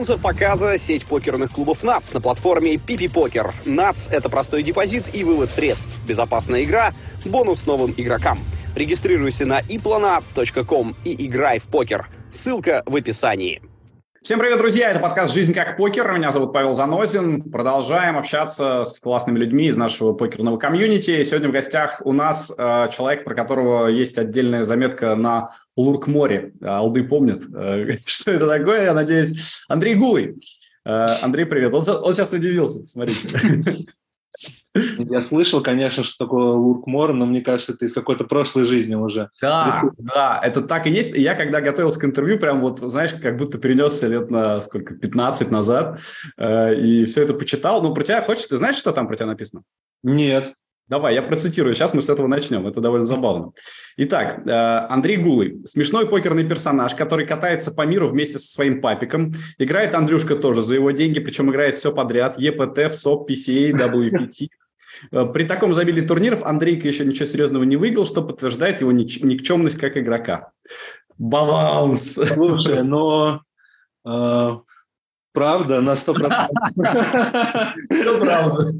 [0.00, 3.52] Спонсор показа– сеть покерных клубов НАЦ на платформе Пипи Покер.
[3.66, 6.94] НАЦ– это простой депозит и вывод средств, безопасная игра,
[7.26, 8.38] бонус новым игрокам.
[8.74, 12.08] Регистрируйся на iplanats.com и играй в покер.
[12.32, 13.60] Ссылка в описании.
[14.22, 14.90] Всем привет, друзья!
[14.90, 16.12] Это подкаст «Жизнь как покер».
[16.12, 17.50] Меня зовут Павел Занозин.
[17.50, 21.22] Продолжаем общаться с классными людьми из нашего покерного комьюнити.
[21.22, 26.52] Сегодня в гостях у нас э, человек, про которого есть отдельная заметка на Лурк-море.
[26.62, 29.64] Алды помнят, э, что это такое, я надеюсь.
[29.68, 30.36] Андрей Гулый.
[30.84, 31.72] Э, Андрей, привет.
[31.72, 33.30] Он, он сейчас удивился, смотрите.
[34.74, 39.30] Я слышал, конечно, что такое Луркмор, но мне кажется, это из какой-то прошлой жизни уже.
[39.40, 41.16] Да, да, это так и есть.
[41.16, 45.50] Я когда готовился к интервью, прям вот, знаешь, как будто перенесся лет на сколько, 15
[45.50, 46.00] назад,
[46.36, 47.82] э, и все это почитал.
[47.82, 49.62] Ну, про тебя хочешь, ты знаешь, что там про тебя написано?
[50.02, 50.54] Нет.
[50.90, 51.72] Давай, я процитирую.
[51.74, 52.66] Сейчас мы с этого начнем.
[52.66, 53.52] Это довольно забавно.
[53.96, 55.64] Итак, э, Андрей Гулый.
[55.64, 59.32] Смешной покерный персонаж, который катается по миру вместе со своим папиком.
[59.58, 62.38] Играет Андрюшка тоже за его деньги, причем играет все подряд.
[62.38, 64.48] ЕПТ, СОП, PCA, WPT.
[65.10, 69.78] Э, при таком забилии турниров Андрейка еще ничего серьезного не выиграл, что подтверждает его никчемность
[69.78, 70.52] как игрока.
[71.18, 72.14] Баланс.
[72.14, 73.42] Слушай, но
[74.06, 74.50] э,
[75.32, 76.48] правда на 100%.
[77.90, 78.74] Все правда.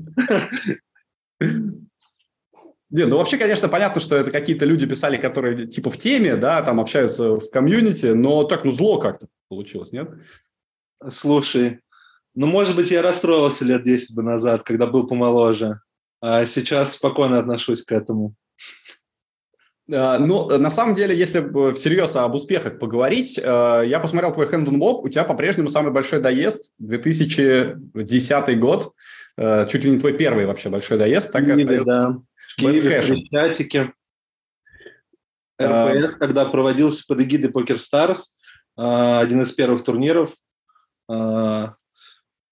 [2.91, 6.61] Не, ну вообще, конечно, понятно, что это какие-то люди писали, которые типа в теме, да,
[6.63, 10.11] там общаются в комьюнити, но так, ну, зло как-то получилось, нет?
[11.09, 11.81] Слушай,
[12.35, 15.81] ну, может быть, я расстроился лет 10 бы назад, когда был помоложе.
[16.21, 18.35] А сейчас спокойно отношусь к этому.
[19.93, 24.67] А, ну, на самом деле, если всерьез об успехах поговорить, а, я посмотрел твой Hand
[24.67, 28.93] on Mob, у тебя по-прежнему самый большой доезд, 2010 год,
[29.37, 31.85] а, чуть ли не твой первый вообще большой доезд, так и остается.
[31.85, 32.19] Да.
[32.57, 33.93] В Киеве, в чатике.
[35.61, 38.21] РПС, когда проводился под эгидой Poker Stars,
[38.77, 40.35] один из первых турниров,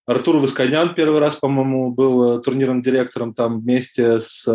[0.08, 4.48] Артур Восконян первый раз, по-моему, был э, турнирным директором там вместе с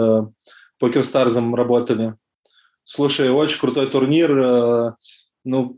[0.79, 2.15] Покер э, работали.
[2.85, 4.35] Слушай, очень крутой турнир.
[4.35, 4.95] Э,
[5.45, 5.77] ну,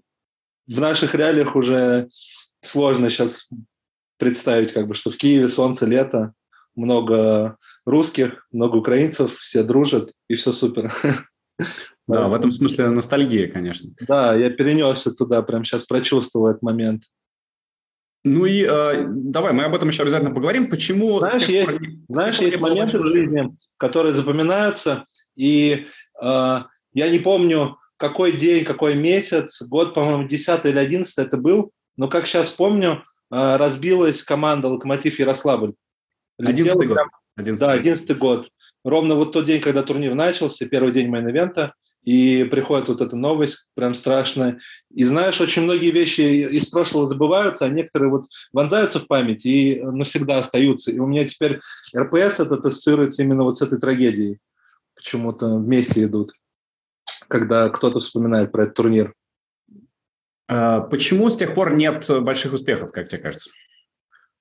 [0.65, 2.07] в наших реалиях уже
[2.61, 3.49] сложно сейчас
[4.17, 6.31] представить, как бы, что в Киеве солнце, лето,
[6.73, 10.93] много русских, много украинцев, все дружат, и все супер.
[12.07, 13.89] Да, в этом смысле ностальгия, конечно.
[14.07, 17.01] Да, я перенесся туда, прям сейчас прочувствовал этот момент.
[18.25, 20.67] Ну и э, давай, мы об этом еще обязательно поговорим.
[20.67, 21.19] Почему...
[21.19, 21.81] Знаешь, есть, пор...
[22.09, 25.05] знаешь, есть моменты в жизни, которые запоминаются,
[25.35, 25.85] и
[26.19, 31.71] э, я не помню, какой день, какой месяц, год, по-моему, 10 или 11 это был,
[31.97, 35.73] но как сейчас помню, э, разбилась команда «Локомотив Ярославль».
[36.39, 36.97] 11 год.
[37.35, 38.49] 11 да, 11 год.
[38.83, 41.73] Ровно вот тот день, когда турнир начался, первый день main event а,
[42.05, 44.59] и приходит вот эта новость прям страшная.
[44.93, 49.81] И знаешь, очень многие вещи из прошлого забываются, а некоторые вот вонзаются в память и
[49.83, 50.91] навсегда остаются.
[50.91, 51.59] И у меня теперь
[51.97, 54.39] RPS этот ассоциируется именно вот с этой трагедией.
[54.95, 56.33] Почему-то вместе идут,
[57.27, 59.13] когда кто-то вспоминает про этот турнир.
[60.47, 63.49] А почему с тех пор нет больших успехов, как тебе кажется?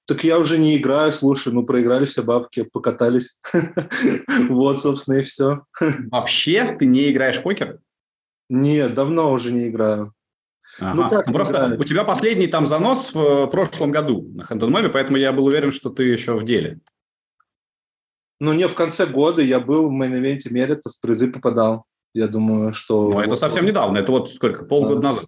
[0.06, 3.40] Так я уже не играю, слушай, ну проиграли все бабки, покатались.
[4.48, 5.64] вот, собственно, и все.
[6.10, 7.80] Вообще ты не играешь в покер?
[8.50, 10.12] Нет, давно уже не играю.
[10.78, 10.94] Ага.
[10.94, 11.80] Ну, как ну, просто играю?
[11.80, 15.72] у тебя последний там занос в э, прошлом году на Хэндонмобе, поэтому я был уверен,
[15.72, 16.80] что ты еще в деле.
[18.40, 21.86] Ну, не, в конце года я был в main event е Мерита, в призы попадал.
[22.12, 23.10] Я думаю, что...
[23.10, 25.12] Ну, это совсем недавно, это вот сколько, полгода а.
[25.12, 25.26] назад?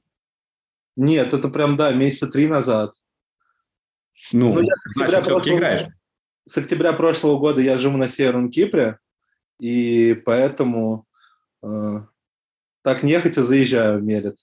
[0.97, 2.95] Нет, это прям, да, месяца три назад.
[4.33, 5.87] Ну, ну я значит, все-таки играешь.
[6.47, 8.99] С октября прошлого года я живу на Северном Кипре,
[9.59, 11.07] и поэтому
[11.63, 12.01] э,
[12.83, 14.39] так нехотя заезжаю в Мерит,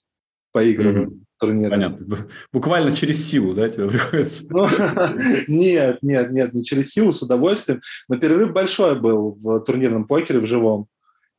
[0.52, 1.24] поигрываю mm-hmm.
[1.38, 1.70] турниры.
[1.70, 2.28] Понятно.
[2.52, 4.44] Буквально через силу, да, тебе приходится?
[4.50, 4.68] Ну,
[5.48, 7.80] нет, нет, нет, не через силу, с удовольствием.
[8.08, 10.88] Но перерыв большой был в турнирном покере, в живом.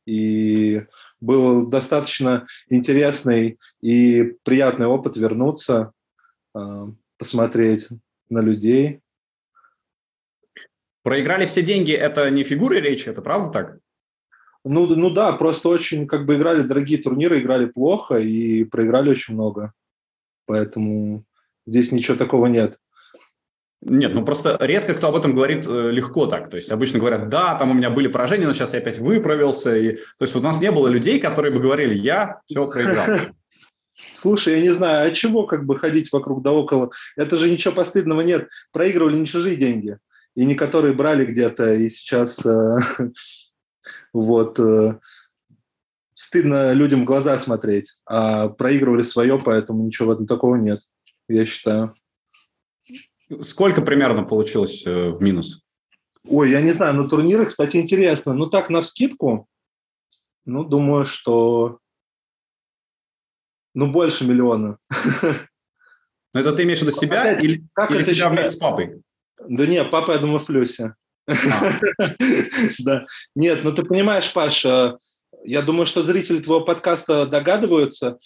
[0.04, 0.84] И
[1.20, 5.92] был достаточно интересный и приятный опыт вернуться,
[6.56, 6.86] э,
[7.18, 7.88] посмотреть
[8.28, 9.00] на людей.
[11.02, 13.78] Проиграли все деньги, это не фигуры речи, это правда так?
[14.64, 19.34] Ну, ну да, просто очень как бы играли дорогие турниры, играли плохо и проиграли очень
[19.34, 19.72] много.
[20.46, 21.24] Поэтому
[21.66, 22.78] здесь ничего такого нет.
[23.82, 26.50] Нет, ну просто редко кто об этом говорит э, легко так.
[26.50, 29.76] То есть обычно говорят, да, там у меня были поражения, но сейчас я опять выправился.
[29.76, 29.92] И...
[29.92, 33.06] То есть вот у нас не было людей, которые бы говорили, я все проиграл.
[34.12, 36.90] Слушай, я не знаю, а чего как бы ходить вокруг да около?
[37.16, 38.48] Это же ничего постыдного нет.
[38.72, 39.98] Проигрывали не чужие деньги.
[40.34, 42.76] И не которые брали где-то, и сейчас э,
[44.12, 44.98] вот э,
[46.14, 47.94] стыдно людям в глаза смотреть.
[48.04, 50.80] А проигрывали свое, поэтому ничего в этом такого нет,
[51.28, 51.94] я считаю.
[53.40, 55.62] Сколько примерно получилось э, в минус?
[56.28, 58.34] Ой, я не знаю, на турнирах, кстати, интересно.
[58.34, 59.48] Ну, так, на вскидку,
[60.44, 61.78] ну, думаю, что...
[63.76, 64.78] Ну, больше миллиона.
[66.32, 68.56] Но это ты имеешь в виду себя Опять, или, как или это тебя вместе с
[68.56, 69.02] папой?
[69.48, 70.94] Да нет, папа, я думаю, в плюсе.
[71.26, 73.04] Да.
[73.34, 74.96] Нет, ну ты понимаешь, Паша,
[75.44, 78.16] я думаю, что зрители твоего подкаста догадываются,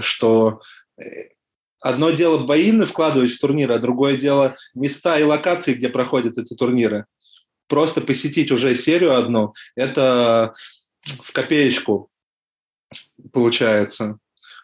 [0.00, 0.60] что
[1.00, 1.30] э,
[1.80, 6.54] одно дело боины вкладывать в турниры, а другое дело места и локации, где проходят эти
[6.54, 7.06] турниры.
[7.66, 10.52] Просто посетить уже серию одну, это
[11.02, 12.08] в копеечку
[13.32, 14.18] получается.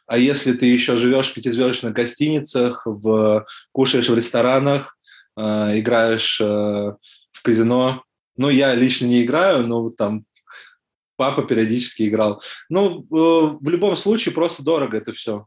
[0.06, 4.98] А если ты еще живешь в пятизвездочных гостиницах, в, кушаешь в ресторанах,
[5.36, 5.42] э,
[5.78, 8.04] играешь э, в казино,
[8.36, 10.26] ну, я лично не играю, но там
[11.16, 12.42] папа периодически играл.
[12.68, 15.46] Ну, э, в любом случае, просто дорого это все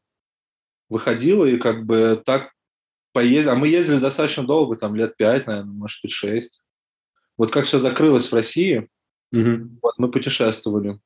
[0.90, 2.52] выходило, и как бы так
[3.14, 3.50] поездили.
[3.50, 6.64] А мы ездили достаточно долго, там лет пять, наверное, может быть, шесть.
[7.38, 8.90] Вот как все закрылось в России,
[9.32, 9.80] угу.
[9.82, 11.00] вот мы путешествовали.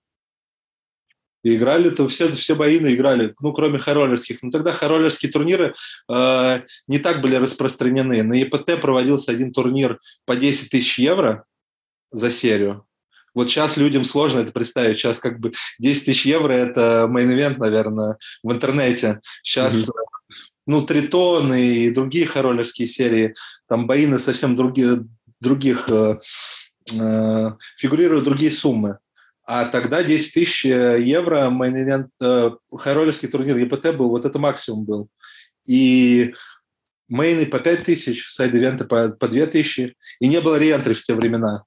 [1.43, 4.43] И играли-то все, все бои играли, ну, кроме хоролерских.
[4.43, 5.73] Но тогда хоролерские турниры
[6.09, 8.23] э, не так были распространены.
[8.23, 11.45] На ЕПТ проводился один турнир по 10 тысяч евро
[12.11, 12.85] за серию.
[13.33, 14.99] Вот сейчас людям сложно это представить.
[14.99, 19.21] Сейчас как бы 10 тысяч евро– это main event, наверное, в интернете.
[19.41, 20.35] Сейчас mm-hmm.
[20.67, 23.35] ну, Тритон и другие high roller ские серии,
[23.67, 25.05] там бои на совсем другие,
[25.39, 26.19] других, э,
[26.99, 28.99] э, фигурируют другие суммы.
[29.53, 34.07] А тогда 10 тысяч э, евро main event, э, high roller ский турнир EPT был,
[34.07, 35.09] вот это максимум был.
[35.65, 36.33] И
[37.09, 39.97] мейны по 5 тысяч, сайд-ивенты по, по 2 тысячи.
[40.21, 41.65] И не было реентри в те времена.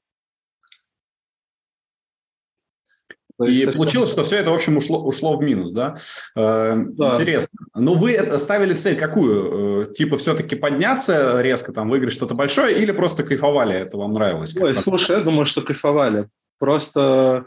[3.45, 3.75] и совсем...
[3.75, 5.95] получилось, что все это, в общем, ушло, ушло в минус, да?
[6.35, 7.17] Э, да?
[7.17, 7.59] Интересно.
[7.75, 9.91] Но вы ставили цель какую?
[9.91, 14.57] Э, типа все-таки подняться резко, там, выиграть что-то большое, или просто кайфовали, это вам нравилось?
[14.57, 16.31] Ой, слушай, я думаю, что кайфовали.
[16.59, 17.47] Просто,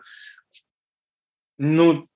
[1.58, 2.08] ну,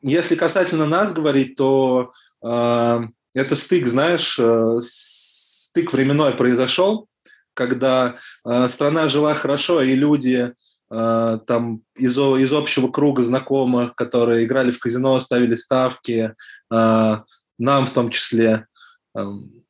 [0.00, 2.12] если касательно нас говорить, то
[2.42, 3.00] э,
[3.34, 7.08] это стык, знаешь, э, стык временной произошел,
[7.54, 10.54] когда э, страна жила хорошо, и люди
[10.90, 16.34] Э, там из, из общего круга знакомых, которые играли в казино, ставили ставки,
[16.72, 17.16] э,
[17.58, 18.66] нам в том числе.
[19.14, 19.64] Эм,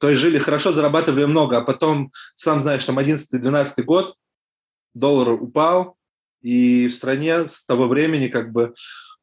[0.00, 4.14] то есть жили хорошо, зарабатывали много, а потом, сам знаешь, там 11-12 год,
[4.94, 5.96] доллар упал,
[6.42, 8.74] и в стране с того времени как бы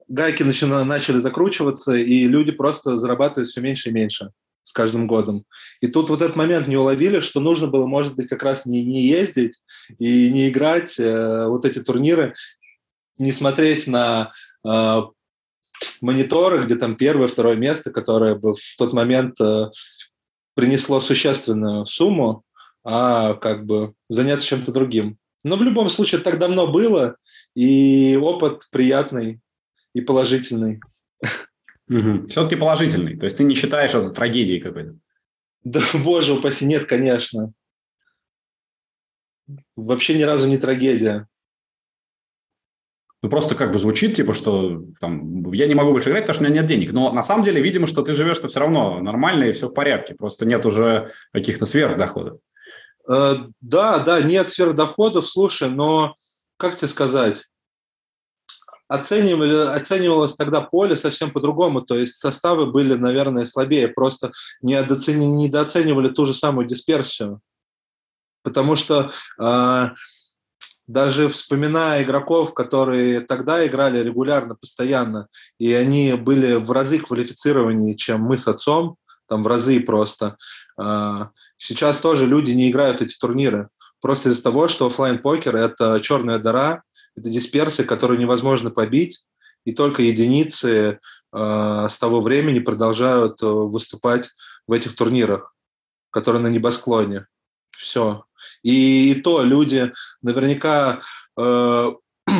[0.07, 4.31] гайки начали, начали закручиваться, и люди просто зарабатывают все меньше и меньше
[4.63, 5.45] с каждым годом.
[5.79, 8.83] И тут вот этот момент не уловили, что нужно было, может быть, как раз не,
[8.83, 9.61] не ездить
[9.97, 12.35] и не играть э, вот эти турниры,
[13.17, 14.31] не смотреть на
[14.65, 15.01] э,
[16.01, 19.69] мониторы, где там первое, второе место, которое бы в тот момент э,
[20.53, 22.43] принесло существенную сумму,
[22.83, 25.17] а как бы заняться чем-то другим.
[25.43, 27.17] Но в любом случае так давно было,
[27.55, 29.39] и опыт приятный
[29.93, 30.79] и положительный.
[31.89, 32.27] Угу.
[32.27, 33.17] Все-таки положительный.
[33.17, 34.95] То есть ты не считаешь это трагедией какой-то?
[35.63, 37.53] Да, боже упаси, нет, конечно.
[39.75, 41.27] Вообще ни разу не трагедия.
[43.23, 46.43] Ну, просто как бы звучит, типа, что там, я не могу больше играть, потому что
[46.43, 46.91] у меня нет денег.
[46.91, 50.13] Но на самом деле, видимо, что ты живешь-то все равно нормально и все в порядке.
[50.13, 52.39] Просто нет уже каких-то сверхдоходов.
[53.09, 56.15] Э, да, да, нет сверхдоходов, слушай, но
[56.57, 57.45] как тебе сказать?
[58.87, 66.09] оценивали, оценивалось тогда поле совсем по-другому, то есть составы были, наверное, слабее, просто недооцени, недооценивали
[66.09, 67.41] ту же самую дисперсию.
[68.43, 69.11] Потому что
[69.41, 69.89] э,
[70.87, 75.27] даже вспоминая игроков, которые тогда играли регулярно, постоянно,
[75.59, 78.95] и они были в разы квалифицированнее, чем мы с отцом,
[79.27, 80.37] там в разы просто.
[80.79, 83.69] Э, сейчас тоже люди не играют эти турниры.
[84.01, 86.83] Просто из-за того, что офлайн покер это черная дыра,
[87.15, 89.25] это дисперсия, которую невозможно побить,
[89.65, 90.99] и только единицы
[91.33, 94.29] э, с того времени продолжают э, выступать
[94.67, 95.53] в этих турнирах,
[96.11, 97.25] которые на небосклоне.
[97.77, 98.23] Все.
[98.63, 99.91] И, и то люди
[100.21, 101.01] наверняка
[101.37, 101.91] э,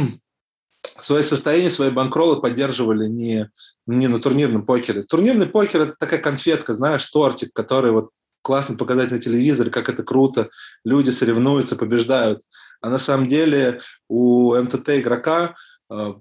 [1.00, 3.50] свое состояние, свои банкролы поддерживали не,
[3.88, 5.03] не на турнирном покере.
[5.03, 8.12] Турнирный покер– это такая конфетка, знаешь, тортик, который вот
[8.47, 10.49] классно показать на телевизоре, как это круто.
[10.85, 12.43] Люди соревнуются, побеждают.
[12.79, 15.53] А на самом деле у МТТ игрока
[15.91, 16.13] э,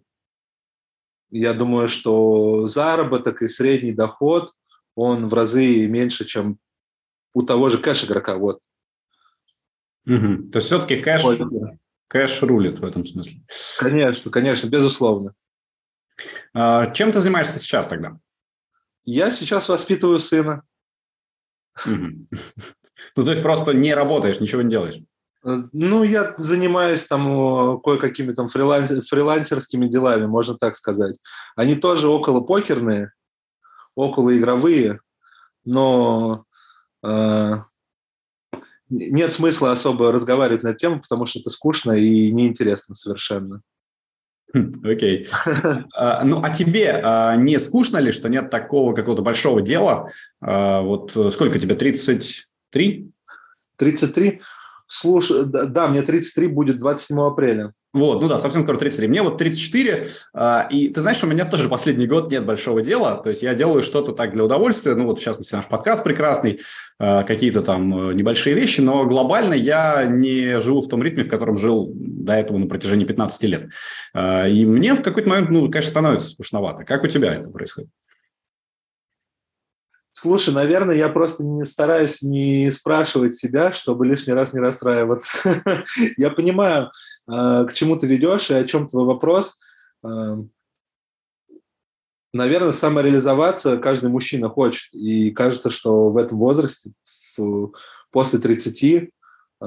[1.30, 4.52] я думаю, что заработок и средний доход,
[4.96, 6.58] он в разы меньше, чем
[7.32, 8.38] у того же кэш-игрока.
[8.38, 8.60] Вот.
[10.06, 10.50] Угу.
[10.50, 11.22] То есть все-таки кэш,
[12.08, 13.40] кэш рулит в этом смысле?
[13.78, 15.32] Конечно, конечно, безусловно.
[16.52, 18.18] А, чем ты занимаешься сейчас тогда?
[19.04, 20.64] Я сейчас воспитываю сына.
[23.14, 24.96] Ну, то есть просто не работаешь, ничего не делаешь?
[25.44, 31.20] Э, ну, я занимаюсь там кое-какими там фриланс, фрилансерскими делами, можно так сказать.
[31.54, 33.12] Они тоже около покерные,
[33.94, 35.00] около игровые,
[35.64, 36.44] но
[37.02, 37.54] э,
[38.88, 43.62] нет смысла особо разговаривать на тему, потому что это скучно и неинтересно совершенно.
[44.54, 45.26] Хм, окей.
[45.94, 50.10] А, ну, а тебе а, не скучно ли, что нет такого какого-то большого дела?
[50.40, 53.10] А, вот сколько тебе, 33?
[53.76, 54.40] 33?
[54.86, 57.72] Слушай, да, мне 33 будет 27 апреля.
[57.96, 59.08] Вот, ну да, совсем скоро 33.
[59.08, 63.16] Мне вот 34, а, и ты знаешь, у меня тоже последний год нет большого дела,
[63.16, 66.60] то есть я делаю что-то так для удовольствия, ну вот, частности, наш подкаст прекрасный,
[66.98, 71.30] а, какие-то там э, небольшие вещи, но глобально я не живу в том ритме, в
[71.30, 73.70] котором жил до этого на протяжении 15 лет.
[74.12, 76.84] А, и мне в какой-то момент, ну, конечно, становится скучновато.
[76.84, 77.88] Как у тебя это происходит?
[80.18, 85.62] Слушай, наверное, я просто не стараюсь не спрашивать себя, чтобы лишний раз не расстраиваться.
[86.16, 86.90] я понимаю,
[87.30, 89.58] э, к чему ты ведешь и о чем твой вопрос.
[90.02, 90.38] Э,
[92.32, 94.88] наверное, самореализоваться каждый мужчина хочет.
[94.94, 96.92] И кажется, что в этом возрасте,
[98.10, 99.10] после 30,
[99.60, 99.66] э,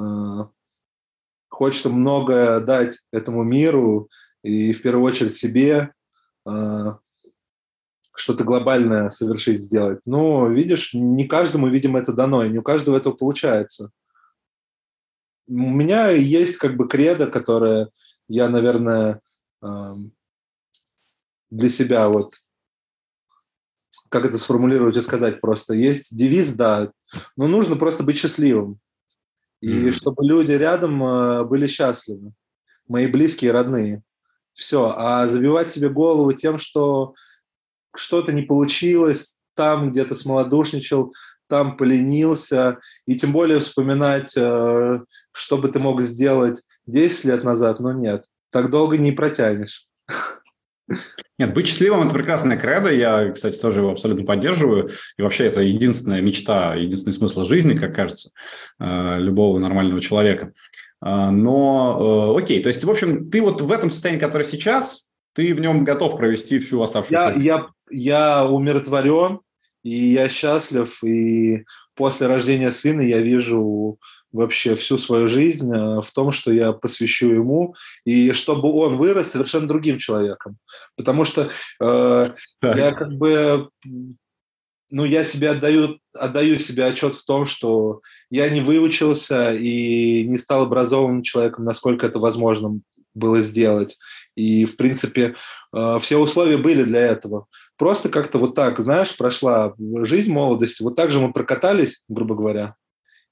[1.47, 4.09] хочется многое дать этому миру
[4.41, 5.93] и в первую очередь себе,
[8.19, 9.99] что-то глобальное совершить, сделать.
[10.05, 13.91] Но, видишь, не каждому, видимо, это дано, и не у каждого этого получается.
[15.47, 17.89] У меня есть как бы кредо, которое
[18.27, 19.21] я, наверное,
[19.63, 20.11] эм,
[21.49, 22.35] для себя вот
[24.09, 25.73] как это сформулировать и сказать просто.
[25.73, 26.91] Есть девиз, да,
[27.37, 28.79] но нужно просто быть счастливым.
[29.61, 29.91] И mm-hmm.
[29.91, 32.33] чтобы люди рядом э, были счастливы,
[32.87, 34.03] мои близкие, родные.
[34.53, 34.93] Все.
[34.95, 37.13] А забивать себе голову тем, что
[37.95, 41.13] что-то не получилось, там где-то смолодушничал,
[41.49, 44.99] там поленился, и тем более вспоминать, э,
[45.31, 49.87] что бы ты мог сделать 10 лет назад, но нет, так долго не протянешь.
[51.37, 52.91] Нет, быть счастливым– это прекрасная кредо.
[52.91, 54.89] Я, кстати, тоже его абсолютно поддерживаю.
[55.17, 58.31] И вообще это единственная мечта, единственный смысл жизни, как кажется,
[58.79, 60.53] э, любого нормального человека.
[61.03, 65.08] Э, но, окей, то есть, в общем, ты вот в этом состоянии, которое сейчас,
[65.39, 67.45] ты в нем готов провести всю оставшуюся жизнь.
[67.45, 69.39] Я, я умиротворен,
[69.83, 71.63] и я счастлив, и
[71.95, 73.97] после рождения сына я вижу
[74.33, 79.31] вообще всю свою жизнь э, в том, что я посвящу ему, и чтобы он вырос
[79.31, 80.57] совершенно другим человеком.
[80.97, 81.49] Потому что
[81.81, 83.69] э, я как бы,
[84.89, 90.37] ну, я себе отдаю, отдаю себе отчет в том, что я не выучился и не
[90.37, 92.81] стал образованным человеком, насколько это возможно
[93.19, 93.97] было сделать.
[94.35, 95.35] И, в принципе,
[95.73, 97.47] э, все условия были для этого.
[97.77, 99.73] Просто как-то вот так, знаешь, прошла
[100.03, 100.79] жизнь, молодость.
[100.79, 102.75] Вот так же мы прокатались, грубо говоря.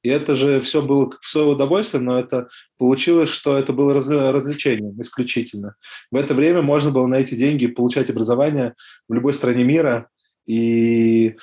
[0.04, 5.02] И это же все было в свое удовольствие, но это получилось, что это было развлечением
[5.02, 5.76] исключительно.
[6.12, 8.76] В это время можно было на эти деньги получать образование
[9.10, 10.10] в любой стране мира
[10.46, 11.36] и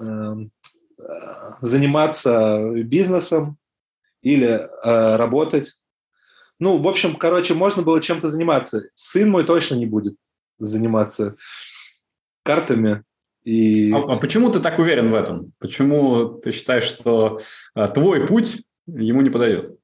[0.00, 0.52] эм,
[1.00, 1.04] э,
[1.60, 3.58] заниматься бизнесом
[4.22, 5.74] или э, работать
[6.62, 8.84] ну, в общем, короче, можно было чем-то заниматься.
[8.94, 10.14] Сын мой точно не будет
[10.60, 11.34] заниматься
[12.44, 13.02] картами.
[13.42, 13.90] И...
[13.92, 15.52] А, а почему ты так уверен в этом?
[15.58, 17.40] Почему ты считаешь, что
[17.74, 19.76] а, твой путь ему не подойдет?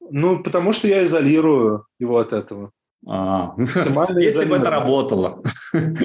[0.00, 2.72] Ну, потому что я изолирую его от этого.
[3.06, 3.54] А,
[4.18, 5.42] если бы это работало.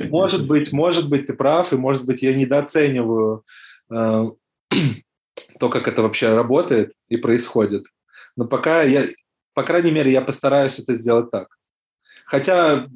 [0.10, 3.44] Может быть, может быть, ты прав, и может быть, я недооцениваю
[3.92, 4.24] э,
[5.60, 7.88] то, как это вообще работает и происходит.
[8.38, 9.04] Но пока я,
[9.56, 11.48] по крайней мере, я постараюсь это сделать так.
[12.26, 12.88] Хотя,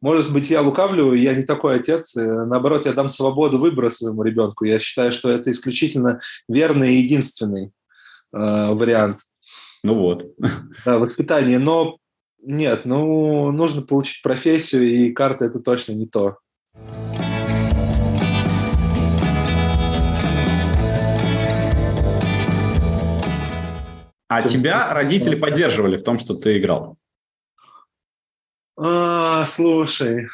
[0.00, 2.14] может быть, я лукавлю, я не такой отец.
[2.16, 4.64] Наоборот, я дам свободу выбора своему ребенку.
[4.64, 7.70] Я считаю, что это исключительно верный и единственный э,
[8.32, 9.20] вариант.
[9.82, 10.26] Ну вот.
[10.84, 11.58] Да, воспитание.
[11.58, 11.98] Но
[12.42, 16.38] нет, ну, нужно получить профессию, и карта– это точно не то.
[24.36, 26.96] А тебя родители поддерживали в том, что ты играл?
[28.76, 30.26] А, слушай,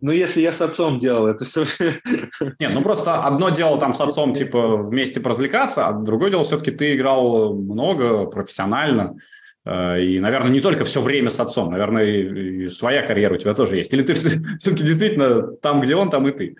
[0.00, 1.64] ну, если я с отцом делал, это все...
[2.60, 6.70] Нет, ну просто одно дело там с отцом, типа, вместе поразвлекаться, а другое дело все-таки
[6.70, 9.16] ты играл много, профессионально.
[9.64, 13.54] Э, и, наверное, не только все время с отцом, наверное, и своя карьера у тебя
[13.54, 13.92] тоже есть.
[13.92, 16.56] Или ты все-таки действительно там, где он, там и ты?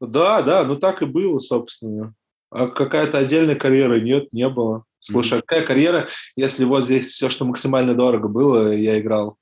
[0.00, 2.14] Да, да, ну так и было, собственно.
[2.56, 4.00] А какая-то отдельная карьера?
[4.00, 4.84] Нет, не было.
[5.00, 5.42] Слушай, mm-hmm.
[5.42, 9.36] а какая карьера, если вот здесь все, что максимально дорого было, я играл?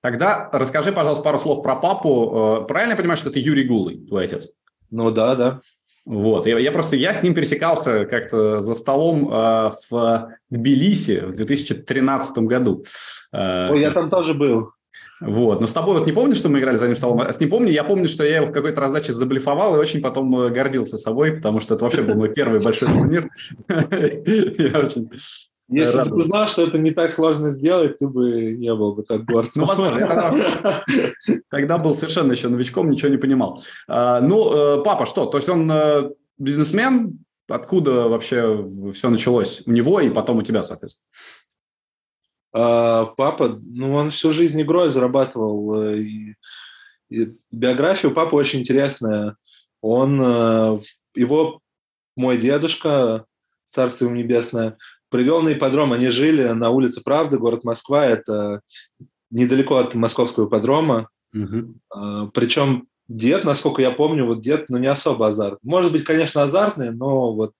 [0.00, 2.62] Тогда расскажи, пожалуйста, пару слов про папу.
[2.62, 4.48] Э, правильно я понимаю, что это Юрий Гулый, твой отец?
[4.90, 5.60] Ну да, да.
[6.06, 11.36] Вот, я, я просто, я с ним пересекался как-то за столом э, в Тбилиси в
[11.36, 12.82] 2013 году.
[13.30, 14.72] Э, Ой, я там тоже был.
[15.24, 15.60] Вот.
[15.60, 17.50] Но с тобой вот не помню, что мы играли за одним столом, а с ним
[17.50, 20.98] помню, я помню, что я его в какой-то раздаче заблифовал и очень потом э, гордился
[20.98, 23.30] собой, потому что это вообще был мой первый большой турнир.
[23.68, 25.08] Я очень
[25.68, 29.02] если бы ты знал, что это не так сложно сделать, ты бы не был бы
[29.02, 29.50] так горд.
[29.54, 30.32] Ну, возможно, тогда,
[31.50, 33.62] тогда был совершенно еще новичком, ничего не понимал.
[33.88, 35.26] А, ну, э, папа что?
[35.26, 37.24] То есть он э, бизнесмен?
[37.48, 39.62] Откуда вообще все началось?
[39.66, 41.06] У него и потом у тебя, соответственно?
[42.52, 45.82] А, папа, ну, он всю жизнь игрой зарабатывал.
[45.82, 46.36] Э, и,
[47.10, 49.36] и биография у папы очень интересная.
[49.80, 50.80] Он,
[51.14, 51.60] его,
[52.16, 53.24] мой дедушка,
[53.68, 54.76] царство ему небесное,
[55.08, 55.92] привел на ипподром.
[55.92, 58.06] Они жили на улице Правды, город Москва.
[58.06, 58.60] Это
[59.30, 61.08] недалеко от московского ипподрома.
[61.34, 61.74] Угу.
[61.90, 65.58] А, причем дед, насколько я помню, вот дед, ну, не особо азарт.
[65.62, 67.52] Может быть, конечно, азартный, но вот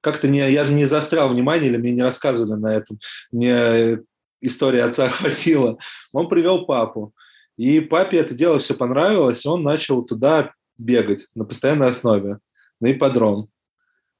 [0.00, 2.98] как-то не, я не застрял внимание или мне не рассказывали на этом.
[3.32, 4.00] Мне
[4.46, 5.78] история отца хватило.
[6.12, 7.14] Он привел папу.
[7.56, 12.38] И папе это дело все понравилось, он начал туда бегать на постоянной основе,
[12.80, 13.48] на ипподром.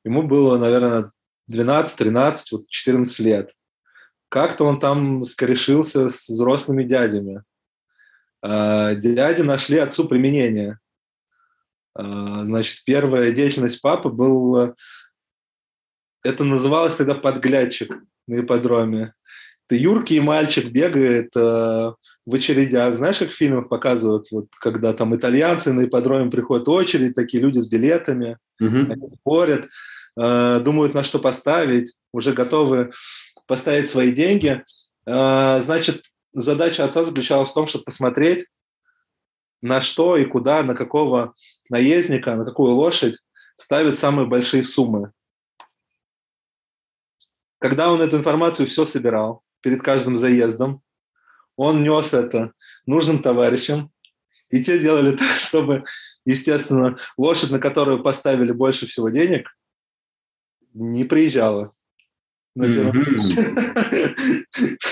[0.05, 1.11] Ему было, наверное,
[1.49, 3.53] 12, 13, вот 14 лет.
[4.29, 7.43] Как-то он там скорешился с взрослыми дядями.
[8.43, 10.79] А, дяди нашли отцу применение.
[11.95, 14.75] А, значит, первая деятельность папы был...
[16.23, 17.93] Это называлось тогда подглядчик
[18.27, 19.15] на ипподроме.
[19.67, 22.97] Это юркий мальчик бегает э, в очередях.
[22.97, 27.43] Знаешь, как в фильмах показывают, вот, когда там итальянцы на ипподроме приходят в очередь, такие
[27.43, 28.93] люди с билетами, mm-hmm.
[28.93, 29.69] они спорят.
[30.21, 32.91] Э, думают, на что поставить, уже готовы
[33.47, 34.63] поставить свои деньги.
[35.07, 36.03] Э, значит,
[36.35, 38.47] задача отца заключалась в том, чтобы посмотреть,
[39.63, 41.33] на что и куда, на какого
[41.71, 43.17] наездника, на какую лошадь
[43.57, 45.13] ставят самые большие суммы.
[47.61, 50.83] Когда он эту информацию все собирал перед каждым заездом,
[51.57, 52.53] он нес это
[52.85, 53.91] нужным товарищам,
[54.51, 55.85] и те делали так, чтобы,
[56.27, 59.49] естественно, лошадь, на которую поставили больше всего денег,
[60.75, 61.73] не приезжала
[62.55, 63.43] на месте.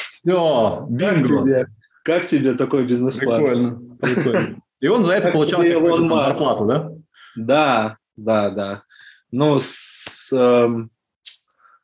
[0.09, 1.67] Все, бинго.
[2.03, 3.43] Как тебе такой бизнес-план?
[3.43, 4.63] Прикольно, прикольно.
[4.81, 6.91] И он за это получал зарплату, да?
[7.37, 8.83] Да, да, да.
[9.31, 10.69] Ну, с, э,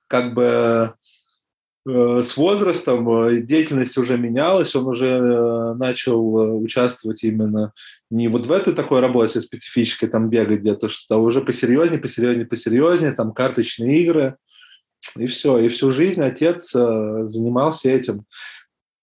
[0.09, 0.94] как бы
[1.88, 7.72] с возрастом э, деятельность уже менялась, он уже э, начал э, участвовать именно
[8.11, 12.46] не вот в этой такой работе специфической, там бегать где-то что-то, а уже посерьезнее, посерьезнее,
[12.46, 14.37] посерьезнее, там карточные игры,
[15.16, 15.59] и все.
[15.59, 18.27] И всю жизнь отец э, занимался этим.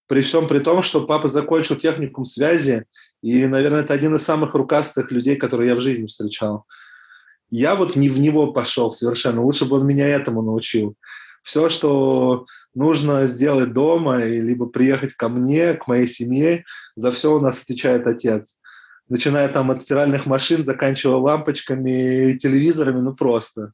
[0.08, 2.86] При всем при том, что папа закончил техникум связи,
[3.24, 6.66] и, наверное, это один из самых рукастых людей, которые я в жизни встречал.
[7.50, 9.42] Я вот не в него пошел совершенно.
[9.42, 10.96] Лучше бы он меня этому научил.
[11.46, 17.40] Все, что нужно сделать дома, либо приехать ко мне, к моей семье, за все у
[17.40, 18.58] нас отвечает отец
[19.08, 23.72] начиная там от стиральных машин, заканчивая лампочками, телевизорами, ну просто.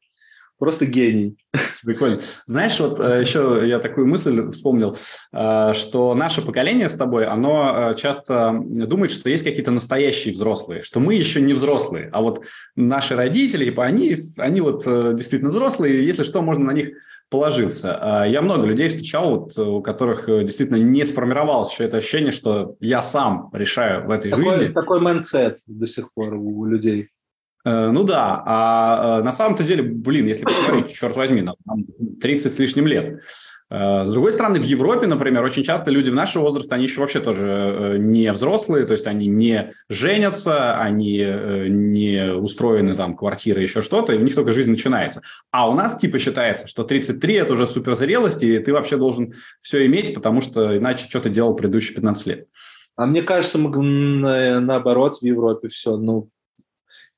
[0.59, 1.37] Просто гений.
[1.83, 2.19] Прикольно.
[2.45, 4.95] Знаешь, вот э, еще я такую мысль вспомнил,
[5.33, 10.83] э, что наше поколение с тобой, оно э, часто думает, что есть какие-то настоящие взрослые,
[10.83, 14.83] что мы еще не взрослые, а вот наши родители, типа, они, они вот
[15.15, 16.89] действительно взрослые, и если что, можно на них
[17.31, 17.97] положиться.
[17.99, 22.31] А я много людей встречал, вот, у которых э, действительно не сформировалось еще это ощущение,
[22.31, 24.73] что я сам решаю в этой такой, жизни.
[24.73, 27.09] Такой mindset до сих пор у людей.
[27.63, 31.55] Э, ну да, а э, на самом-то деле, блин, если посмотреть, черт возьми, нам
[32.21, 33.21] 30 с лишним лет.
[33.69, 37.01] Э, с другой стороны, в Европе, например, очень часто люди в нашего возраста, они еще
[37.01, 41.17] вообще тоже не взрослые, то есть они не женятся, они
[41.69, 45.21] не устроены там квартиры, еще что-то, и у них только жизнь начинается.
[45.51, 49.85] А у нас типа считается, что 33– это уже суперзрелость, и ты вообще должен все
[49.85, 52.47] иметь, потому что иначе что то делал предыдущие 15 лет.
[52.95, 56.29] А мне кажется, наоборот, в Европе все, ну,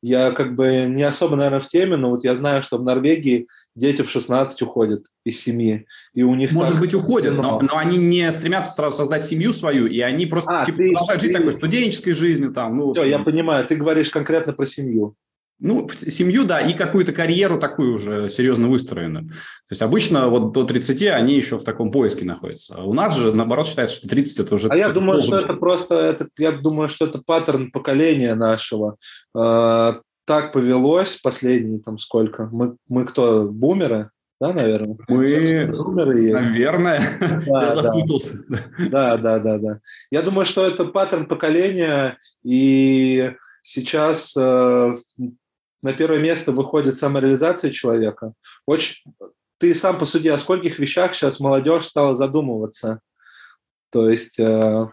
[0.03, 3.47] я как бы не особо, наверное, в теме, но вот я знаю, что в Норвегии
[3.73, 7.97] дети в 16 уходят из семьи, и у них Может быть, уходят, но, но они
[7.97, 11.27] не стремятся сразу создать семью свою, и они просто а, типа, ты, продолжают ты...
[11.27, 12.51] жить такой студенческой жизнью.
[12.51, 15.15] Там, ну, Все, я понимаю, ты говоришь конкретно про семью.
[15.63, 19.29] Ну, семью, да, и какую-то карьеру такую уже серьезно выстроенную.
[19.29, 22.75] То есть обычно вот до 30 они еще в таком поиске находятся.
[22.77, 24.67] А у нас же, наоборот, считается, что 30 это уже...
[24.67, 28.97] А я думаю, что это просто, это, я думаю, что это паттерн поколения нашего.
[29.33, 32.49] А, так повелось последние там сколько?
[32.51, 34.09] Мы, мы кто, бумеры?
[34.41, 34.97] Да, наверное.
[35.07, 36.33] Мы, Бумеры есть.
[36.33, 37.01] наверное,
[37.47, 38.39] да, я запутался.
[38.89, 39.79] Да, да, да, да.
[40.11, 44.93] Я думаю, что это паттерн поколения, и сейчас э,
[45.83, 48.33] на первое место выходит самореализация человека.
[48.65, 49.03] Очень,
[49.59, 53.01] ты сам посуди, о скольких вещах сейчас молодежь стала задумываться.
[53.91, 54.87] То есть э,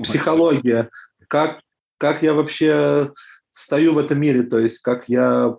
[0.00, 0.90] психология,
[1.26, 1.62] как,
[1.96, 3.10] как я вообще
[3.50, 5.56] стою в этом мире, то есть как я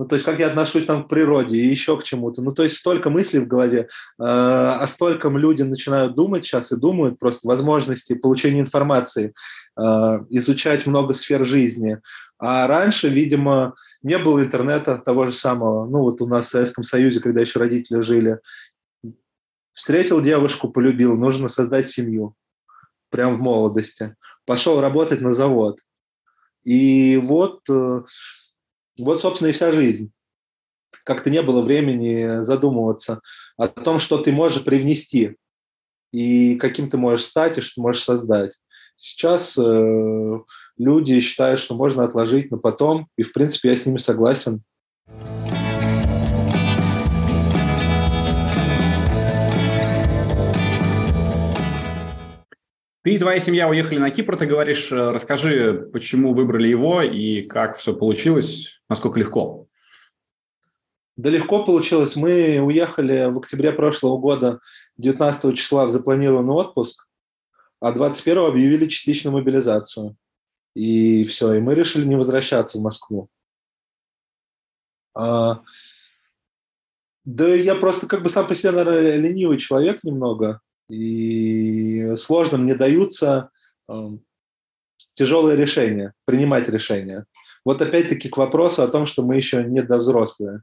[0.00, 2.40] ну, то есть как я отношусь там к природе и еще к чему-то.
[2.40, 3.86] Ну, то есть столько мыслей в голове, э,
[4.18, 9.34] а стольком люди начинают думать сейчас и думают просто возможности получения информации,
[9.78, 9.82] э,
[10.30, 11.98] изучать много сфер жизни.
[12.40, 15.86] А раньше, видимо, не было интернета того же самого.
[15.86, 18.40] Ну, вот у нас в Советском Союзе, когда еще родители жили,
[19.72, 22.34] встретил девушку, полюбил, нужно создать семью.
[23.10, 24.16] Прям в молодости.
[24.46, 25.80] Пошел работать на завод.
[26.64, 28.02] И вот э,
[29.00, 30.12] вот, собственно, и вся жизнь.
[31.04, 33.20] Как-то не было времени задумываться
[33.56, 35.36] о том, что ты можешь привнести
[36.12, 38.52] и каким ты можешь стать, и что ты можешь создать.
[38.96, 40.40] Сейчас э,
[40.80, 44.62] люди считают, что можно отложить на потом, и, в принципе, я с ними согласен.
[53.02, 54.92] Ты и твоя семья уехали на Кипр, ты говоришь.
[54.92, 59.66] Э, расскажи, почему выбрали его и как все получилось, насколько легко?
[61.16, 62.16] Да легко получилось.
[62.16, 64.60] Мы уехали в октябре прошлого года,
[64.98, 67.06] 19 числа, в запланированный отпуск,
[67.80, 70.16] а 21 объявили частичную мобилизацию.
[70.74, 73.28] И все, и мы решили не возвращаться в Москву.
[75.14, 75.62] А,
[77.24, 82.74] да я просто как бы сам по себе, наверное, ленивый человек немного и сложно мне
[82.74, 83.50] даются
[83.88, 84.08] э,
[85.14, 87.26] тяжелые решения, принимать решения.
[87.64, 90.62] Вот опять-таки к вопросу о том, что мы еще не взрослые.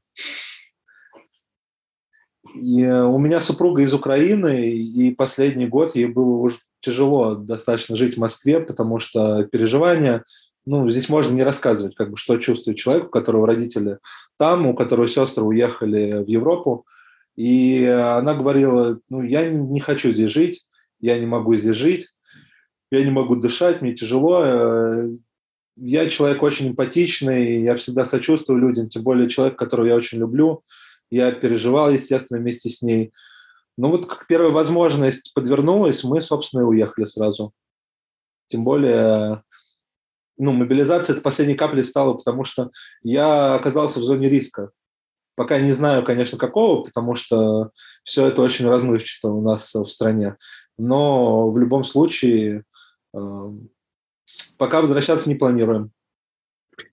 [2.56, 7.96] И э, у меня супруга из Украины, и последний год ей было уже тяжело достаточно
[7.96, 10.24] жить в Москве, потому что переживания,
[10.66, 14.00] ну, здесь можно не рассказывать, как бы, что чувствует человек, у которого родители
[14.38, 16.86] там, у которого сестры уехали в Европу,
[17.36, 20.66] и она говорила, ну, я не хочу здесь жить,
[21.00, 22.08] я не могу здесь жить,
[22.92, 24.44] я не могу дышать, мне тяжело.
[24.44, 25.10] Э,
[25.76, 30.64] я человек очень эмпатичный, я всегда сочувствую людям, тем более человек, которого я очень люблю.
[31.12, 33.12] Я переживал, естественно, вместе с ней.
[33.78, 37.54] Ну вот как первая возможность подвернулась, мы, собственно, и уехали сразу.
[38.48, 39.44] Тем более,
[40.38, 42.72] ну, мобилизация это последней каплей стала, потому что
[43.04, 44.72] я оказался в зоне риска.
[45.36, 47.70] Пока не знаю, конечно, какого, потому что
[48.04, 50.38] все это очень размывчато у нас в стране.
[50.80, 52.64] Но в любом случае
[53.14, 53.52] э,
[54.58, 55.92] пока возвращаться не планируем.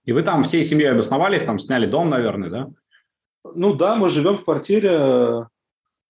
[0.04, 2.70] И вы там всей семьей обосновались, там сняли дом, наверное, да?
[3.54, 5.46] Ну да, мы живем в квартире,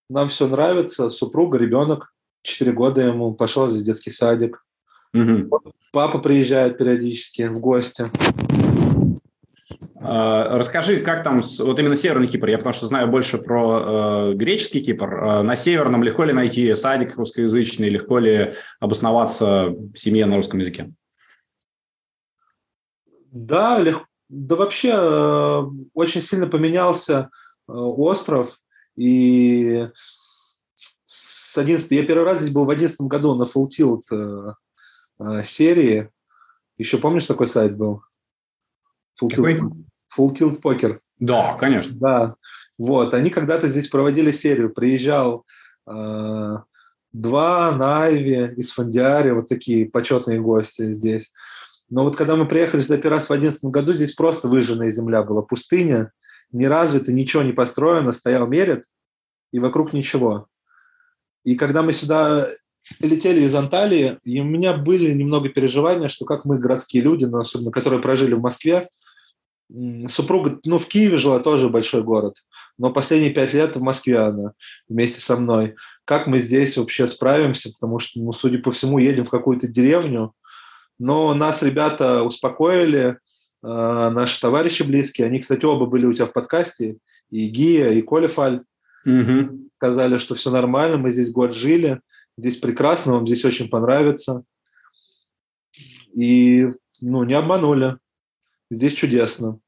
[0.09, 2.13] нам все нравится, супруга, ребенок,
[2.43, 4.63] 4 года ему, пошел здесь детский садик.
[5.13, 5.61] Угу.
[5.91, 8.05] Папа приезжает периодически в гости.
[10.07, 14.31] А, расскажи, как там, с, вот именно Северный Кипр, я потому что знаю больше про
[14.31, 15.13] э, греческий Кипр.
[15.13, 20.59] Э, на Северном легко ли найти садик русскоязычный, легко ли обосноваться в семье на русском
[20.59, 20.91] языке?
[23.31, 24.05] Да, легко.
[24.29, 25.61] Да вообще э,
[25.93, 27.29] очень сильно поменялся
[27.67, 28.59] э, остров,
[28.95, 29.89] и
[31.03, 34.55] с 11, я первый раз здесь был в 2011 году на Full Tilt
[35.19, 36.09] э, серии.
[36.77, 38.01] Еще помнишь, такой сайт был?
[39.21, 39.29] Full?
[39.29, 39.71] Tilt,
[40.17, 40.99] Full Tilt Poker.
[41.19, 41.95] Да, конечно.
[41.95, 42.35] Да.
[42.77, 44.73] Вот, они когда-то здесь проводили серию.
[44.73, 45.45] Приезжал
[45.87, 46.57] э,
[47.13, 51.31] два Найви из Фондиари, вот такие почетные гости здесь.
[51.89, 55.23] Но вот когда мы приехали сюда первый раз в 2011 году, здесь просто выжженная земля
[55.23, 56.11] была, пустыня,
[56.51, 58.85] не развита, ничего не построено, стоял мерет,
[59.51, 60.47] и вокруг ничего.
[61.43, 62.47] И когда мы сюда
[62.99, 67.39] летели из Анталии, и у меня были немного переживания, что как мы, городские люди, но
[67.39, 68.87] особенно которые прожили в Москве,
[70.07, 72.35] Супруга, ну, в Киеве жила тоже большой город,
[72.77, 74.53] но последние пять лет в Москве она
[74.87, 75.75] вместе со мной.
[76.05, 80.33] Как мы здесь вообще справимся, потому что, ну, судя по всему, едем в какую-то деревню,
[80.99, 83.17] но нас ребята успокоили,
[83.65, 86.97] наши товарищи близкие, они, кстати, оба были у тебя в подкасте,
[87.31, 88.63] и Гия, и Коля Фаль,
[89.05, 89.69] угу.
[89.77, 92.01] сказали, что все нормально, мы здесь год жили,
[92.37, 94.43] здесь прекрасно, вам здесь очень понравится.
[96.13, 96.67] И,
[97.01, 97.97] ну, не обманули.
[98.71, 99.59] Здесь чудесно.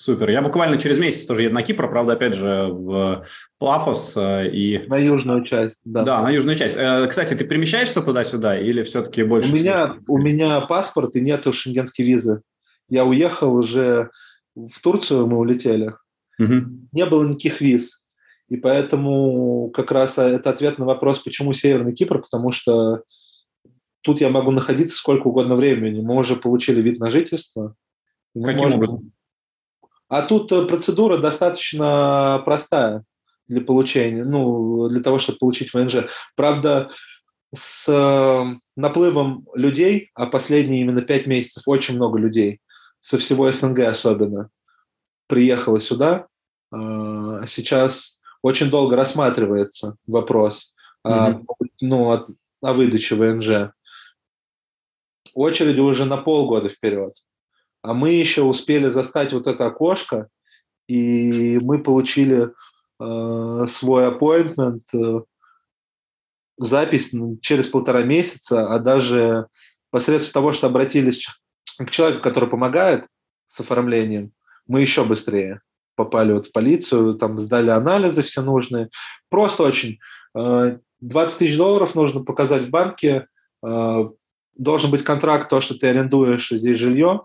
[0.00, 0.30] Супер.
[0.30, 3.24] Я буквально через месяц тоже еду на Кипр, правда, опять же, в
[3.58, 4.86] Пафос э, и...
[4.86, 6.04] На южную часть, да.
[6.04, 6.76] Да, на южную часть.
[6.76, 9.50] Э, кстати, ты перемещаешься туда-сюда или все-таки больше...
[9.50, 12.42] У меня, у меня паспорт и нету шенгенской визы.
[12.88, 14.10] Я уехал уже
[14.54, 15.92] в Турцию, мы улетели.
[16.38, 16.54] Угу.
[16.92, 18.00] Не было никаких виз.
[18.48, 23.02] И поэтому как раз это ответ на вопрос, почему Северный Кипр, потому что
[24.02, 26.00] тут я могу находиться сколько угодно времени.
[26.00, 27.74] Мы уже получили вид на жительство,
[28.44, 29.12] Каким образом?
[30.08, 33.04] А тут э, процедура достаточно простая
[33.46, 36.08] для получения, ну, для того, чтобы получить ВНЖ.
[36.34, 36.90] Правда,
[37.54, 42.60] с э, наплывом людей, а последние именно пять месяцев очень много людей,
[43.00, 44.50] со всего СНГ особенно,
[45.26, 46.26] приехало сюда.
[46.72, 50.72] Э, сейчас очень долго рассматривается вопрос
[51.06, 51.44] mm-hmm.
[51.46, 52.26] о, ну, о,
[52.62, 53.72] о выдаче ВНЖ.
[55.34, 57.14] Очереди уже на полгода вперед.
[57.82, 60.28] А мы еще успели застать вот это окошко,
[60.88, 62.48] и мы получили
[63.00, 65.22] э, свой appointment, э,
[66.58, 69.46] запись через полтора месяца, а даже
[69.90, 71.28] посредством того, что обратились
[71.78, 73.06] к человеку, который помогает
[73.46, 74.32] с оформлением,
[74.66, 75.60] мы еще быстрее
[75.98, 78.88] попали вот в полицию, там сдали анализы все нужные.
[79.28, 79.98] Просто очень.
[80.34, 83.26] 20 э, тысяч долларов нужно показать в банке,
[83.66, 84.10] э,
[84.58, 87.24] должен быть контракт, то, что ты арендуешь здесь жилье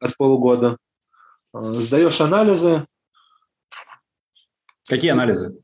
[0.00, 0.78] от полугода.
[1.54, 2.86] Э, сдаешь анализы.
[4.88, 5.62] Какие анализы?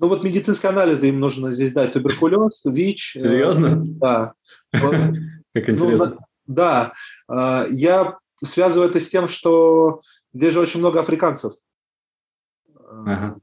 [0.00, 1.92] Ну вот медицинские анализы им нужно здесь дать.
[1.92, 3.12] Туберкулез, ВИЧ.
[3.12, 3.76] Серьезно?
[3.76, 4.34] Да.
[4.72, 6.18] Как интересно.
[6.46, 6.92] Да.
[7.28, 10.00] Я связываю это с тем, что
[10.32, 11.52] здесь же очень много африканцев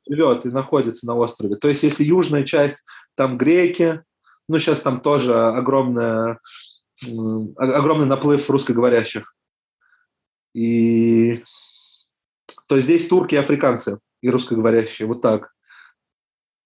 [0.08, 1.56] живет и находится на острове.
[1.56, 2.84] То есть если южная часть,
[3.15, 4.04] там греки,
[4.51, 6.39] ну, сейчас там тоже огромная,
[7.55, 9.33] огромный наплыв русскоговорящих.
[10.53, 11.43] И
[12.67, 15.53] то есть здесь турки и африканцы, и русскоговорящие, вот так.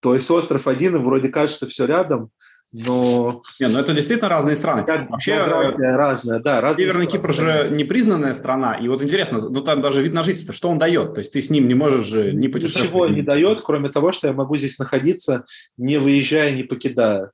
[0.02, 2.32] То есть остров один, и вроде кажется все рядом,
[2.71, 3.43] но...
[3.60, 4.84] Не, ну это действительно разные страны.
[4.84, 6.60] Как, Вообще разная, да.
[6.62, 7.24] Разные Северный страны.
[7.24, 10.80] Кипр же непризнанная страна, и вот интересно, ну там даже вид на жительство, что он
[10.80, 11.13] дает?
[11.13, 12.91] То есть ты с ним не можешь же не путешествовать?
[12.91, 15.45] Ничего не дает, кроме того, что я могу здесь находиться,
[15.78, 17.32] не выезжая, не покидая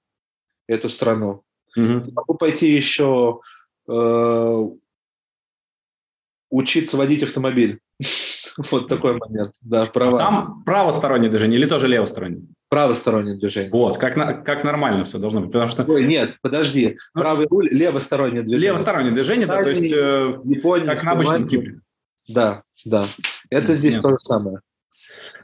[0.71, 1.43] эту страну.
[1.75, 2.11] Угу.
[2.13, 3.41] Могу пойти еще
[3.87, 4.67] э,
[6.49, 7.79] учиться водить автомобиль.
[8.69, 10.17] Вот такой момент, да, права.
[10.17, 12.43] Там правостороннее движение или тоже левостороннее?
[12.67, 13.71] Правостороннее движение.
[13.71, 15.85] Вот, как, на, как нормально все должно быть, потому что...
[15.85, 18.67] Ой, нет, подожди, ну, правый руль, левостороннее движение.
[18.67, 21.79] Левостороннее движение, да, то есть э, Япония, как на обычном Кипре.
[22.27, 23.05] Да, да,
[23.49, 24.01] это здесь нет.
[24.01, 24.59] то же самое.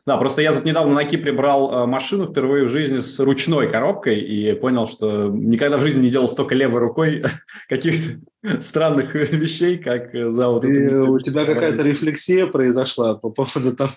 [0.07, 3.69] Да, просто я тут недавно на Кипре брал э, машину впервые в жизни с ручной
[3.69, 7.25] коробкой и понял, что никогда в жизни не делал столько левой рукой
[7.67, 8.21] каких-то
[8.61, 11.03] странных вещей, как за вот это.
[11.03, 13.91] У тебя какая-то рефлексия произошла по поводу там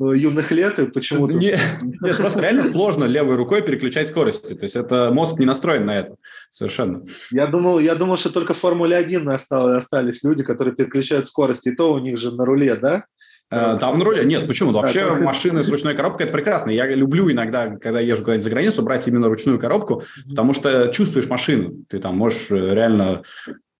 [0.00, 1.36] юных лет и почему-то...
[1.36, 1.60] Нет,
[2.00, 4.54] нет, просто реально сложно левой рукой переключать скорости.
[4.54, 6.16] То есть это мозг не настроен на это
[6.50, 7.04] совершенно.
[7.30, 11.76] Я думал, я думал, что только в Формуле 1 остались люди, которые переключают скорости, и
[11.76, 13.04] то у них же на руле, да?
[13.50, 14.24] Э, там на руле?
[14.24, 14.72] Нет, почему?
[14.72, 16.70] Вообще да, машины с ручной коробкой– это прекрасно.
[16.70, 21.28] Я люблю иногда, когда езжу куда-нибудь за границу, брать именно ручную коробку, потому что чувствуешь
[21.28, 21.84] машину.
[21.88, 23.22] Ты там можешь э, реально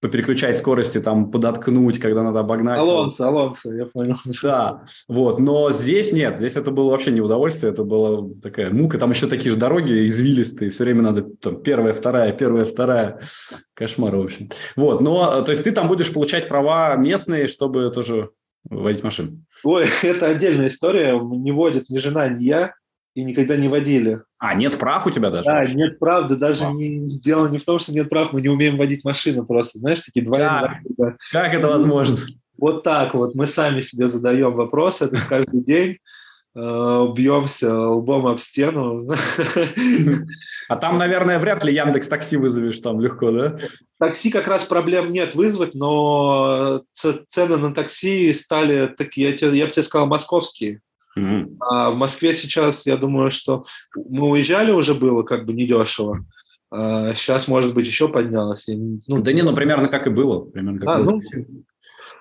[0.04, 2.78] попереключать скорости, там, подоткнуть, когда надо обогнать.
[2.78, 4.16] Алонсо, Алонсо, я понял.
[4.42, 8.98] Да, вот, но здесь нет, здесь это было вообще не удовольствие, это была такая мука,
[8.98, 13.20] там еще такие же дороги извилистые, все время надо там первая, вторая, первая, вторая,
[13.72, 14.50] кошмар, в общем.
[14.76, 18.28] Вот, но, то есть ты там будешь получать права местные, чтобы тоже
[18.68, 19.44] водить машину?
[19.62, 21.18] Ой, это отдельная история.
[21.18, 22.74] Не водит ни жена, ни я,
[23.14, 24.22] и никогда не водили.
[24.38, 25.44] А, нет прав у тебя даже?
[25.44, 25.74] Да, вообще?
[25.74, 28.76] нет прав, да даже не, дело не в том, что нет прав, мы не умеем
[28.76, 31.16] водить машину просто, знаешь, такие два да.
[31.30, 32.18] Как это возможно?
[32.58, 35.98] Вот так вот, мы сами себе задаем вопрос, это каждый день,
[36.54, 39.00] бьемся лбом об стену.
[40.66, 43.58] А там, наверное, вряд ли Яндекс такси вызовешь там легко, да?
[43.98, 49.66] Такси как раз проблем нет вызвать, но цены на такси стали такие, я, тебе, я
[49.66, 50.80] бы тебе сказал, московские.
[51.18, 51.56] Mm-hmm.
[51.60, 53.64] А в Москве сейчас, я думаю, что
[53.94, 56.24] мы уезжали уже было как бы недешево.
[56.70, 58.66] А сейчас, может быть, еще поднялось.
[58.66, 60.44] Ну, да не, ну примерно как и было.
[60.46, 61.10] Примерно как а, было.
[61.10, 61.20] Ну,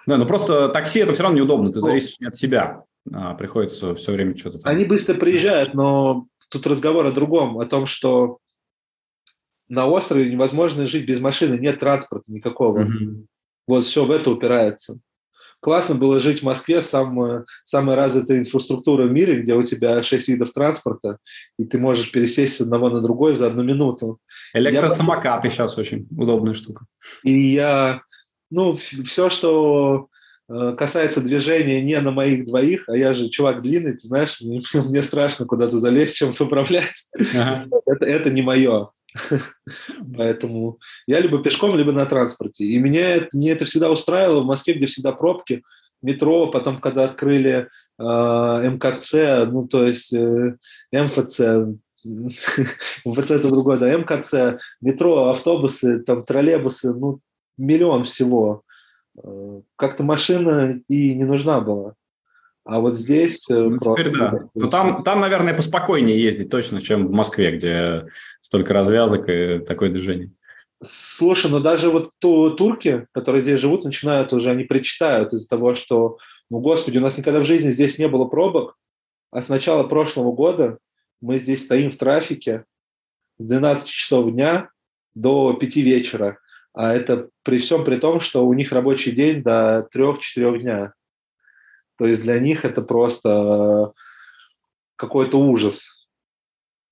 [0.06, 2.84] да, ну просто такси это все равно неудобно, ты зависишь не от себя.
[3.12, 4.60] А, приходится все время что-то...
[4.60, 4.74] Там...
[4.74, 8.38] Они быстро приезжают, но тут разговор о другом, о том, что
[9.68, 12.84] на острове невозможно жить без машины, нет транспорта никакого.
[12.84, 13.26] Mm-hmm.
[13.68, 15.00] Вот все в это упирается.
[15.60, 20.28] Классно было жить в Москве, самая, самая развитая инфраструктура в мире, где у тебя шесть
[20.28, 21.20] видов транспорта,
[21.58, 24.20] и ты можешь пересесть с одного на другой за одну минуту.
[24.54, 25.52] Электросамокаты я...
[25.52, 26.86] сейчас очень удобная штука.
[27.24, 28.02] И я,
[28.52, 30.10] ну, все, что
[30.48, 35.02] касается движения не на моих двоих, а я же чувак длинный, ты знаешь, мне, мне
[35.02, 37.08] страшно куда-то залезть, чем-то управлять.
[37.36, 37.66] Ага.
[37.86, 38.90] Это, это не мое.
[40.18, 42.66] Поэтому я либо пешком, либо на транспорте.
[42.66, 45.62] И меня это, мне это всегда устраивало в Москве, где всегда пробки,
[46.02, 47.68] метро, потом, когда открыли
[48.00, 49.14] э, МКЦ,
[49.52, 50.58] ну, то есть э,
[50.92, 51.40] МФЦ,
[53.06, 57.20] МФЦ это другое, да, МКЦ, метро, автобусы, там, троллейбусы, ну,
[57.58, 58.64] миллион всего.
[59.22, 61.96] Э, как-то машина и не нужна была.
[62.66, 63.50] А вот здесь...
[63.50, 64.04] Э, ну, просто...
[64.04, 64.32] теперь да.
[64.32, 68.08] Но ну, там, там, наверное, поспокойнее ездить точно, чем в Москве, где
[68.42, 70.32] столько развязок и такое движение.
[70.82, 75.76] Слушай, ну даже вот ту, турки, которые здесь живут, начинают уже, они причитают из-за того,
[75.76, 76.18] что,
[76.50, 78.78] ну, господи, у нас никогда в жизни здесь не было пробок,
[79.32, 80.78] а с начала прошлого года
[81.22, 82.66] мы здесь стоим в трафике
[83.38, 84.70] с 12 часов дня
[85.16, 86.40] до 5 вечера.
[86.74, 90.94] А это при всем при том, что у них рабочий день до 3-4 дня.
[91.98, 93.94] То есть для них это просто
[94.96, 96.08] какой-то ужас.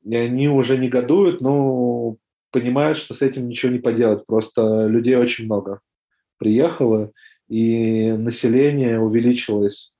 [0.03, 2.17] И они уже негодуют, но
[2.51, 4.25] понимают, что с этим ничего не поделать.
[4.25, 5.81] Просто людей очень много
[6.37, 7.11] приехало,
[7.47, 9.93] и население увеличилось,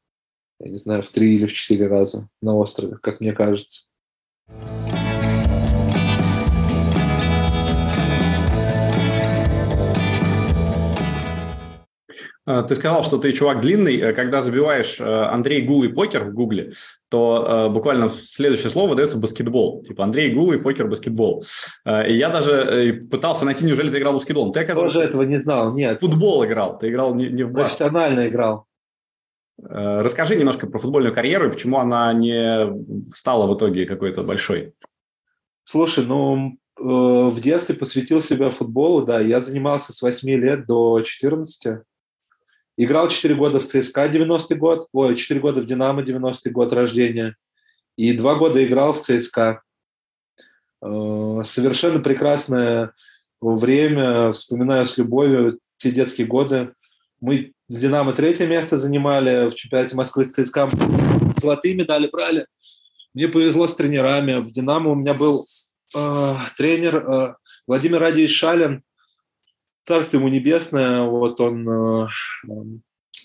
[0.60, 3.84] я не знаю, в три или в четыре раза на острове, как мне кажется.
[4.48, 5.11] Э,
[12.46, 13.98] ты сказал, что ты чувак длинный.
[13.98, 16.72] Э, когда забиваешь э, Андрей Гулый покер в Гугле,
[17.10, 19.84] то буквально следующее слово дается баскетбол.
[19.84, 21.44] Типа Андрей Гулый покер баскетбол.
[21.86, 24.54] И я даже пытался найти, неужели ты играл в баскетбол.
[24.54, 24.94] Ты оказался...
[24.94, 26.00] Тоже этого не знал, нет.
[26.00, 27.80] Футбол играл, ты играл не, не в баскет.
[27.80, 28.66] Профессионально играл.
[29.62, 32.74] Расскажи немножко про футбольную карьеру и почему она не
[33.14, 34.74] стала в итоге какой-то большой.
[35.66, 41.84] Слушай, ну в детстве посвятил себя футболу, да, я занимался с 8 лет до 14
[42.78, 47.36] Играл 4 года в ЦСКА 90-й год, ой, 4 года в Динамо 90-й год рождения.
[47.98, 49.62] И 2 года играл в ЦСКА.
[50.84, 52.94] Э, совершенно прекрасное
[53.42, 56.74] время, вспоминаю с любовью те детские годы.
[57.20, 60.70] Мы с «Динамо» третье место занимали в чемпионате Москвы с ЦСКА.
[61.38, 62.48] Золотые медали брали.
[63.14, 64.40] Мне повезло с тренерами.
[64.40, 65.46] В «Динамо» у меня был
[65.96, 67.36] э, тренер э,
[67.68, 68.84] Владимир Радиевич Шалин,
[69.84, 72.08] Царство ему небесное, вот он э,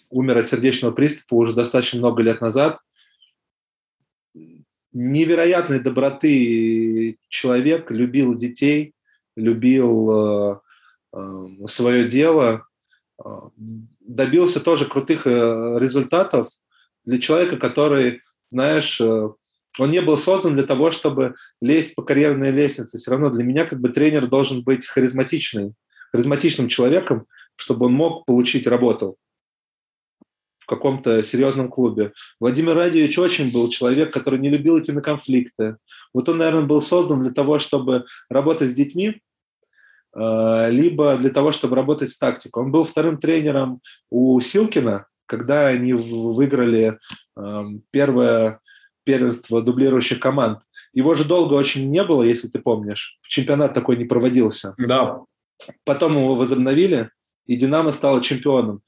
[0.08, 2.78] умер от сердечного приступа уже достаточно много лет назад.
[4.92, 8.94] Невероятной доброты человек, любил детей,
[9.36, 10.60] любил э,
[11.12, 12.64] э, свое дело,
[14.00, 16.48] добился тоже крутых результатов
[17.04, 22.98] для человека, который, знаешь, он не был создан для того, чтобы лезть по карьерной лестнице.
[22.98, 25.72] Все равно для меня как бы тренер должен быть харизматичный
[26.12, 29.16] харизматичным человеком, чтобы он мог получить работу
[30.66, 32.12] в каком-то серьезном клубе.
[32.40, 35.76] Владимир Радиевич очень был человек, который не любил идти на конфликты.
[36.12, 39.22] Вот он, наверное, был создан для того, чтобы работать с детьми,
[40.16, 42.64] э, либо для того, чтобы работать с тактикой.
[42.64, 46.98] Он был вторым тренером у Силкина, когда они выиграли
[47.36, 48.60] эм, первое
[49.04, 50.62] первенство дублирующих команд.
[50.92, 53.18] Его же долго очень не было, если ты помнишь.
[53.22, 54.74] Чемпионат такой не проводился.
[54.78, 55.20] Да.
[55.84, 57.10] Потом его возобновили,
[57.46, 58.82] и «Динамо» стало чемпионом.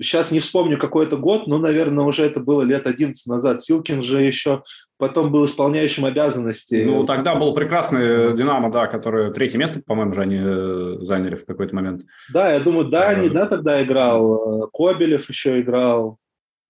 [0.00, 3.62] Сейчас не вспомню какой это год, но, наверное, уже это было лет 11 назад.
[3.62, 4.62] Силкин же еще
[4.98, 6.84] потом был исполняющим обязанности.
[6.86, 11.44] Ну, тогда был прекрасный «Динамо», да, который третье место, по-моему, же они э, заняли в
[11.44, 12.02] какой-то момент.
[12.32, 14.68] Да, я думаю, да, не да, тогда играл.
[14.72, 16.18] Кобелев еще играл.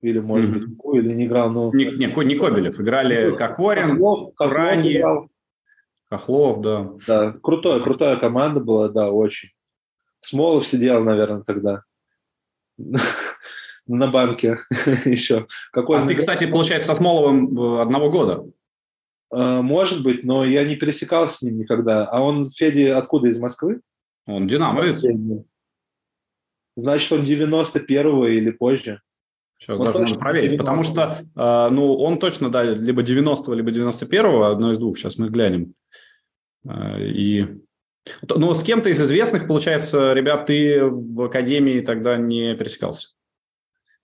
[0.02, 0.66] Или, может mm-hmm.
[0.66, 1.50] быть, или не играл.
[1.50, 1.70] Но...
[1.72, 2.78] Не, не, не Кобелев.
[2.80, 5.28] Играли Кокорин, Хохлов, Хохлов играл.
[6.12, 6.90] Хохлов, да.
[7.06, 9.48] Да, крутая, крутая команда была, да, очень.
[10.20, 11.84] Смолов сидел, наверное, тогда
[13.86, 14.58] на банке
[15.06, 15.46] еще.
[15.72, 18.44] Какой а ты, кстати, получается, со Смоловым э, одного года?
[19.30, 22.04] А, может быть, но я не пересекался с ним никогда.
[22.04, 23.80] А он, Феди, откуда, из Москвы?
[24.26, 25.02] Он динамовец.
[26.76, 29.00] Значит, он 91-го или позже.
[29.58, 33.70] Сейчас вот даже надо проверить, потому что, э, ну, он точно, да, либо 90-го, либо
[33.70, 35.74] 91-го, одно из двух, сейчас мы глянем.
[36.68, 37.62] Э, и
[38.28, 43.10] ну, с кем-то из известных, получается, ребят, ты в академии тогда не пересекался?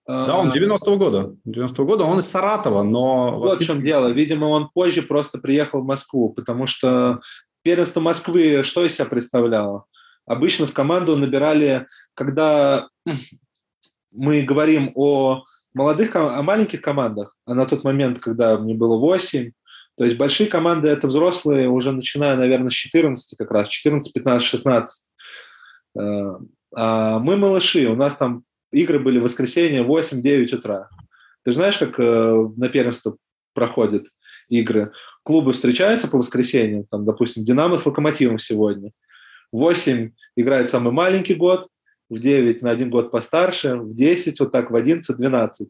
[0.06, 1.36] Да, он 90-го года.
[1.46, 3.38] 90-го года, он из Саратова, но...
[3.38, 4.08] Вот в чем дело.
[4.08, 7.20] Видимо, он позже просто приехал в Москву, потому что
[7.62, 9.84] первенство Москвы что из себя представляло?
[10.24, 12.88] Обычно в команду набирали, когда
[14.12, 19.52] мы говорим о молодых, о маленьких командах, а на тот момент, когда мне было 8,
[19.98, 24.46] то есть большие команды– это взрослые, уже начиная, наверное, с 14 как раз, 14, 15,
[24.46, 25.10] 16.
[25.96, 30.88] А мы малыши, у нас там игры были в воскресенье 8-9 утра.
[31.44, 33.16] Ты знаешь, как э, на первенство
[33.54, 34.06] проходят
[34.48, 34.92] игры?
[35.24, 38.92] Клубы встречаются по воскресеньям, там, допустим, «Динамо» с «Локомотивом» сегодня.
[39.50, 41.68] В 8 играет самый маленький год,
[42.08, 45.68] в 9 на один год постарше, в 10 вот так, в 11, 12.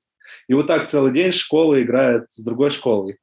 [0.49, 3.19] И вот так целый день школа играет с другой школой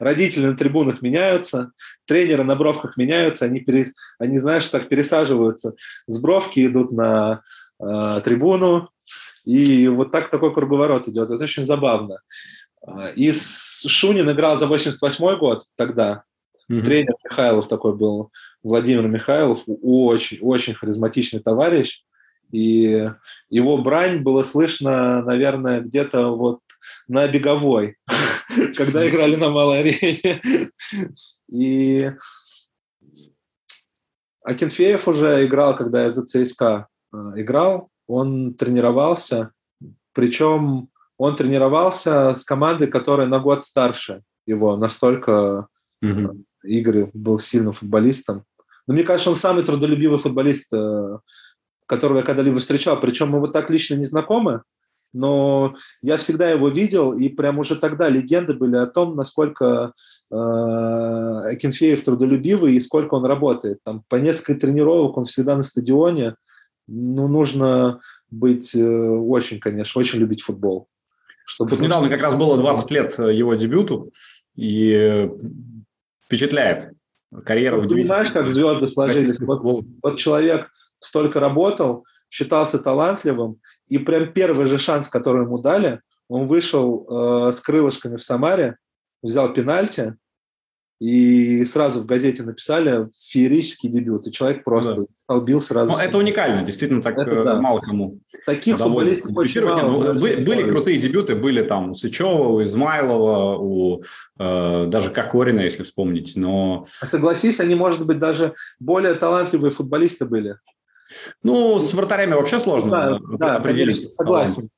[0.00, 1.70] родители на трибунах меняются,
[2.06, 5.74] тренеры на бровках меняются, они, пере, они знаешь, так пересаживаются.
[6.08, 7.42] С бровки идут на
[7.78, 8.88] э, трибуну,
[9.44, 11.30] и вот так такой круговорот идет.
[11.30, 12.18] Это очень забавно.
[13.14, 16.24] И Шунин играл за 88 год тогда.
[16.70, 16.82] Mm-hmm.
[16.82, 18.30] Тренер Михайлов такой был,
[18.62, 22.02] Владимир Михайлов, очень, очень харизматичный товарищ.
[22.52, 23.08] И
[23.48, 26.60] его брань было слышно, наверное, где-то вот
[27.06, 27.96] на беговой,
[28.76, 30.40] когда играли на малой арене.
[31.50, 32.10] И
[34.42, 37.90] Акинфеев уже играл, когда я за ЦСКА э, играл.
[38.06, 39.52] Он тренировался,
[40.12, 45.68] причем он тренировался с командой, которая на год старше его, настолько
[46.02, 46.44] mm-hmm.
[46.64, 48.44] Игорь был сильным футболистом.
[48.86, 51.18] Но мне кажется, он самый трудолюбивый футболист, э,
[51.86, 52.98] которого я когда-либо встречал.
[53.00, 54.62] Причем мы вот так лично не знакомы,
[55.12, 59.92] но я всегда его видел, и прям уже тогда легенды были о том, насколько
[60.30, 63.78] э, Акинфеев трудолюбивый и сколько он работает.
[63.84, 66.36] Там по несколько тренировок он всегда на стадионе.
[66.86, 68.00] Ну, нужно
[68.30, 70.88] быть э, очень, конечно, очень любить футбол.
[71.44, 74.12] Чтобы недавно как раз было 20 лет э, его дебюту,
[74.56, 75.28] и
[76.24, 76.92] впечатляет.
[77.44, 79.38] Карьера ну, Понимаешь, как звезды сложились?
[79.40, 83.60] Вот, вот человек столько работал, считался талантливым,
[83.90, 88.76] и прям первый же шанс, который ему дали, он вышел э, с крылышками в Самаре,
[89.22, 90.14] взял пенальти,
[91.00, 95.02] и сразу в газете написали феерический дебют, и человек просто да.
[95.14, 95.90] столбил сразу.
[95.90, 97.60] Ну, это уникально, действительно, так это, да.
[97.60, 98.20] мало кому.
[98.44, 100.12] Таких футболистов очень мало.
[100.12, 104.02] Ну, были, были крутые дебюты, были там у Сычева, у Измайлова, у
[104.38, 106.84] э, даже Кокорина, если вспомнить, но...
[107.02, 110.58] Согласись, они, может быть, даже более талантливые футболисты были.
[111.42, 113.96] Ну, с вратарями вообще сложно да, да, определить.
[113.96, 114.70] Конечно, согласен.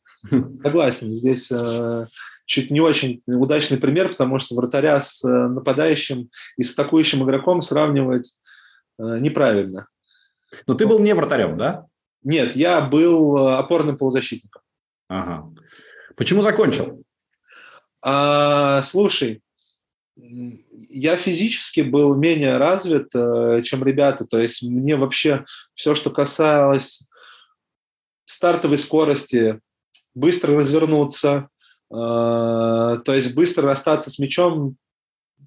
[0.54, 1.10] Согласен.
[1.10, 2.06] Здесь э,
[2.46, 7.60] чуть не очень удачный пример, потому что вратаря с э, нападающим и с атакующим игроком
[7.60, 8.38] сравнивать
[8.98, 9.88] э, неправильно.
[10.66, 11.86] Но ты был не вратарем, да?
[12.22, 14.62] Нет, я был э, опорным полузащитником.
[15.08, 15.52] Ага.
[16.16, 17.02] Почему закончил?
[18.00, 19.42] А, слушай,
[20.16, 24.26] я физически был менее развит, э, чем ребята.
[24.26, 25.44] То есть мне вообще
[25.74, 27.02] все, что касалось
[28.24, 29.60] стартовой скорости,
[30.14, 31.48] быстро развернуться,
[31.90, 34.76] э, то есть быстро расстаться с мячом,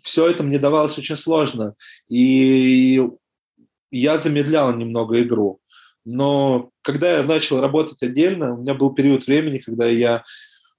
[0.01, 1.76] все это мне давалось очень сложно.
[2.09, 3.01] И
[3.91, 5.59] я замедлял немного игру.
[6.03, 10.24] Но когда я начал работать отдельно, у меня был период времени, когда я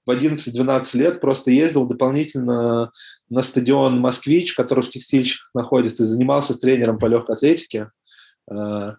[0.06, 2.92] в 11-12 лет просто ездил дополнительно
[3.28, 7.90] на стадион «Москвич», который в текстильщиках находится, и занимался с тренером по легкой атлетике.
[8.50, 8.94] Э,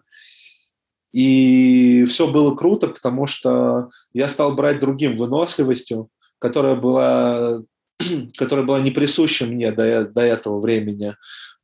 [1.12, 7.62] и все было круто, потому что я стал брать другим выносливостью, которая была,
[8.36, 11.16] которая была не присуща мне до, до этого времени.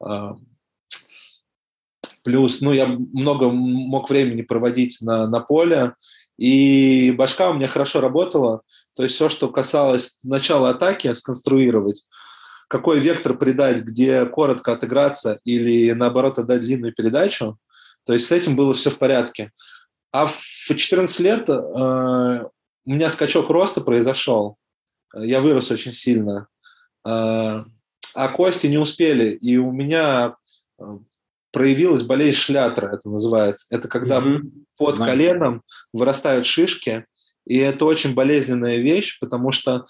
[0.03, 0.31] Э,
[2.23, 5.93] плюс, ну, я много мог времени проводить на, на поле,
[6.39, 8.63] и башка у меня хорошо работала,
[8.95, 12.05] то есть все, что касалось начала атаки, сконструировать,
[12.69, 17.59] какой вектор придать, где коротко отыграться или наоборот отдать длинную передачу.
[18.05, 19.53] То есть с этим было все в порядке.
[20.13, 24.57] А в 14 лет э, у меня скачок роста произошел.
[25.15, 26.47] Я вырос очень сильно.
[27.05, 27.65] Э,
[28.15, 29.31] а кости не успели.
[29.31, 30.37] И у меня
[30.79, 30.85] э,
[31.51, 33.67] проявилась болезнь шлятра, это называется.
[33.71, 34.51] Это когда mm-hmm.
[34.77, 35.11] под Знаю.
[35.13, 37.07] коленом вырастают шишки,
[37.47, 39.87] и это очень болезненная вещь, потому что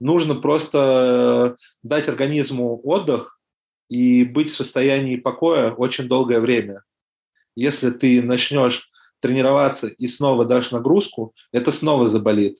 [0.00, 3.40] нужно просто э, дать организму отдых
[3.88, 6.82] и быть в состоянии покоя очень долгое время.
[7.54, 8.90] Если ты начнешь
[9.20, 12.58] тренироваться и снова дашь нагрузку, это снова заболит.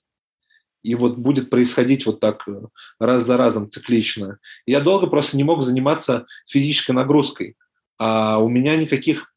[0.83, 2.61] И вот будет происходить вот так э,
[2.99, 4.39] раз за разом циклично.
[4.65, 7.57] Я долго просто не мог заниматься физической нагрузкой.
[7.99, 9.33] А у меня никаких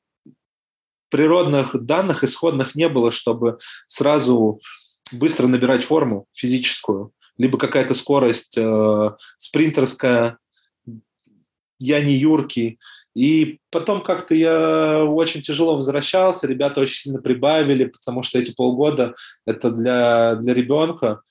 [1.08, 4.60] природных данных исходных не было, чтобы сразу
[5.18, 10.38] быстро набирать форму физическую, либо какая-то скорость э, спринтерская,
[11.78, 12.78] я не юркий.
[13.14, 19.14] И потом как-то я очень тяжело возвращался, ребята очень сильно прибавили, потому что эти полгода
[19.46, 21.22] это для, для ребенка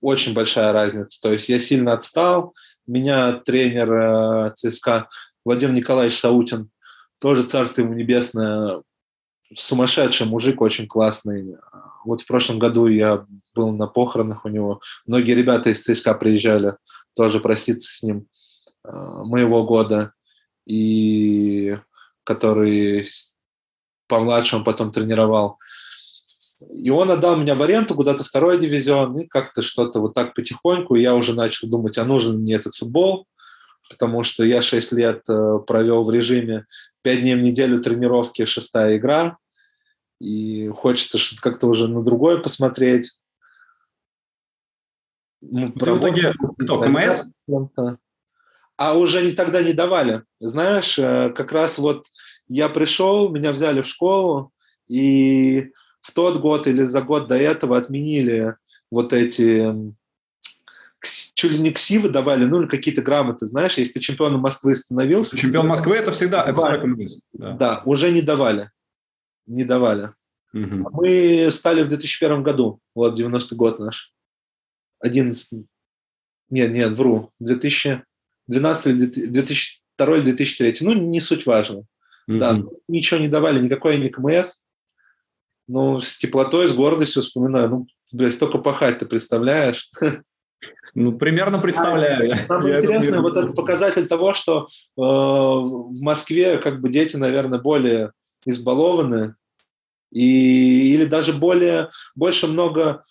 [0.00, 1.20] очень большая разница.
[1.20, 2.52] То есть я сильно отстал,
[2.86, 5.08] меня тренер э, ЦСКА
[5.44, 6.70] Владимир Николаевич Саутин,
[7.18, 8.82] тоже царство ему небесное,
[9.54, 11.56] сумасшедший мужик, очень классный.
[12.04, 14.80] Вот в прошлом году я был на похоронах у него.
[15.06, 16.76] Многие ребята из ЦСКА приезжали
[17.14, 18.26] тоже проститься с ним
[18.84, 20.12] э, моего года.
[20.66, 21.76] И
[22.24, 23.06] который
[24.06, 25.58] помладше он потом тренировал.
[26.82, 30.94] И он отдал меня в аренду куда-то второй дивизион, и как-то что-то вот так потихоньку
[30.94, 33.26] я уже начал думать, а нужен мне этот футбол,
[33.90, 36.66] потому что я 6 лет э, провел в режиме
[37.02, 39.38] 5 дней в неделю тренировки, шестая игра,
[40.22, 43.18] и хочется что-то как-то уже на другое посмотреть.
[45.40, 47.24] Ну, в итоге кто, КМС?
[48.76, 50.22] А уже не, тогда не давали.
[50.38, 52.06] Знаешь, э, как раз вот
[52.46, 54.52] я пришел, меня взяли в школу,
[54.88, 58.54] и в тот год или за год до этого отменили
[58.90, 59.74] вот эти
[61.34, 65.36] чуть ли не ксивы давали, ну или какие-то грамоты, знаешь, если ты чемпионом Москвы становился.
[65.36, 66.60] Чемпион Москвы это всегда, это
[67.32, 67.52] да.
[67.54, 68.70] да, уже не давали.
[69.46, 70.12] Не давали.
[70.54, 70.90] Угу.
[70.92, 74.12] Мы стали в 2001 году, вот 90-й год наш.
[75.00, 75.66] 11,
[76.50, 81.84] нет, нет, вру, 2012 или 2002 или 2003, ну не суть важно.
[82.28, 82.38] Угу.
[82.38, 84.62] Да, ничего не давали, никакой не КМС,
[85.68, 87.70] ну, с теплотой, с гордостью вспоминаю.
[87.70, 89.90] Ну, блядь, столько пахать, ты представляешь?
[90.94, 92.32] Ну, примерно представляю.
[92.32, 97.58] А, самое интересное, вот это показатель того, что э, в Москве как бы дети, наверное,
[97.58, 98.12] более
[98.44, 99.34] избалованы,
[100.10, 103.02] и, или даже более, больше много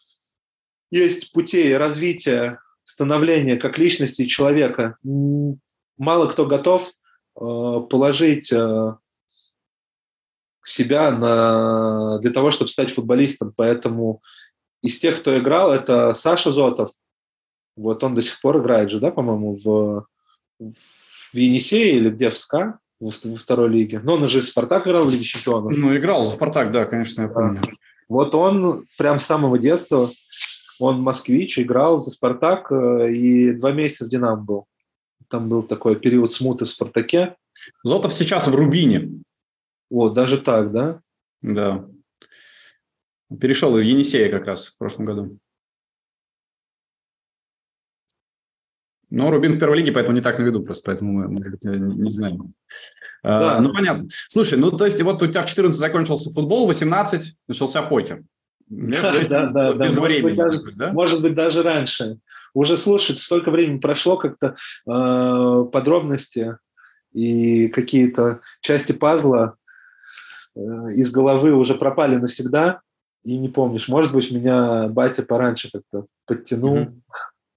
[0.91, 4.97] есть путей развития, становления как личности человека.
[5.97, 6.91] Мало кто готов э,
[7.89, 8.95] положить э,
[10.63, 13.53] себя на, для того, чтобы стать футболистом.
[13.55, 14.21] Поэтому
[14.82, 16.91] из тех, кто играл, это Саша Зотов.
[17.75, 20.05] Вот он до сих пор играет же, да, по-моему, в,
[20.59, 23.99] в Енисее или где, в СКА, во, во второй лиге.
[23.99, 25.76] Но он уже «Спартак» играл в Лиге Чемпионов.
[25.76, 27.62] Ну, играл за «Спартак», да, конечно, я помню.
[28.08, 30.10] Вот он прям с самого детства,
[30.80, 34.68] он москвич, играл за «Спартак» э, и два месяца в «Динамо» был.
[35.28, 37.36] Там был такой период смуты в «Спартаке».
[37.84, 39.10] Зотов сейчас в «Рубине».
[39.89, 41.02] Вот, даже так, да?
[41.41, 41.86] Да.
[43.39, 45.38] Перешел из Енисея как раз в прошлом году.
[49.12, 52.03] Но Рубин в первой лиге, поэтому не так на виду просто, поэтому мы, мы не,
[52.05, 52.53] не знаем.
[53.24, 53.57] А, да.
[53.57, 54.07] А, ну, понятно.
[54.28, 58.24] Слушай, ну, то есть, вот у тебя в 14 закончился футбол, в 18 начался покер.
[58.68, 59.74] Да, да, да.
[59.74, 59.86] да.
[59.86, 60.93] Может, быть, даже, да?
[60.93, 62.18] может быть, даже раньше.
[62.53, 64.55] Уже, слушай, столько времени прошло, как-то
[64.88, 66.57] э, подробности
[67.14, 69.57] и какие-то части пазла
[70.55, 72.82] Э, из головы уже пропали навсегда,
[73.24, 73.88] и не помнишь.
[73.88, 77.01] Может быть, меня батя пораньше как-то подтянул mm-hmm.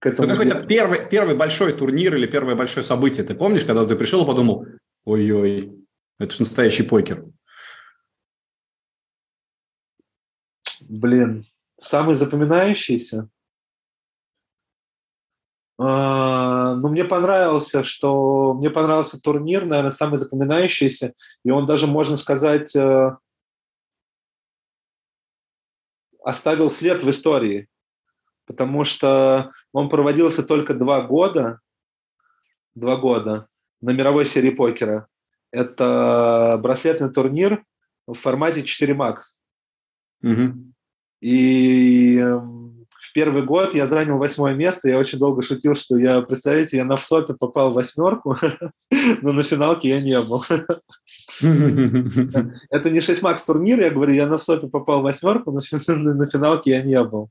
[0.04, 0.28] К этому.
[0.28, 4.22] Ну, какой-то первый, первый большой турнир или первое большое событие, ты помнишь, когда ты пришел
[4.22, 4.66] и подумал,
[5.06, 5.74] ой-ой,
[6.18, 7.24] это же настоящий покер.
[10.82, 11.46] Блин,
[11.78, 13.30] самый запоминающийся?
[15.78, 22.18] А, ну, мне понравился, что мне понравился турнир, наверное, самый запоминающийся, и он даже, можно
[22.18, 23.16] сказать, э,
[26.22, 27.68] оставил след в истории,
[28.46, 31.60] потому что он проводился только два года,
[32.74, 33.46] два года
[33.80, 35.08] на мировой серии покера.
[35.50, 37.64] Это браслетный турнир
[38.06, 39.18] в формате 4 Max.
[40.22, 40.72] Угу.
[41.20, 44.88] И эм, первый год я занял восьмое место.
[44.88, 48.36] Я очень долго шутил, что я, представляете, я на ВСОПе попал в восьмерку,
[49.22, 50.44] но на финалке я не был.
[52.70, 56.26] Это не 6 макс турнир, я говорю, я на ВСОПе попал в восьмерку, но на
[56.28, 57.30] финалке я не был.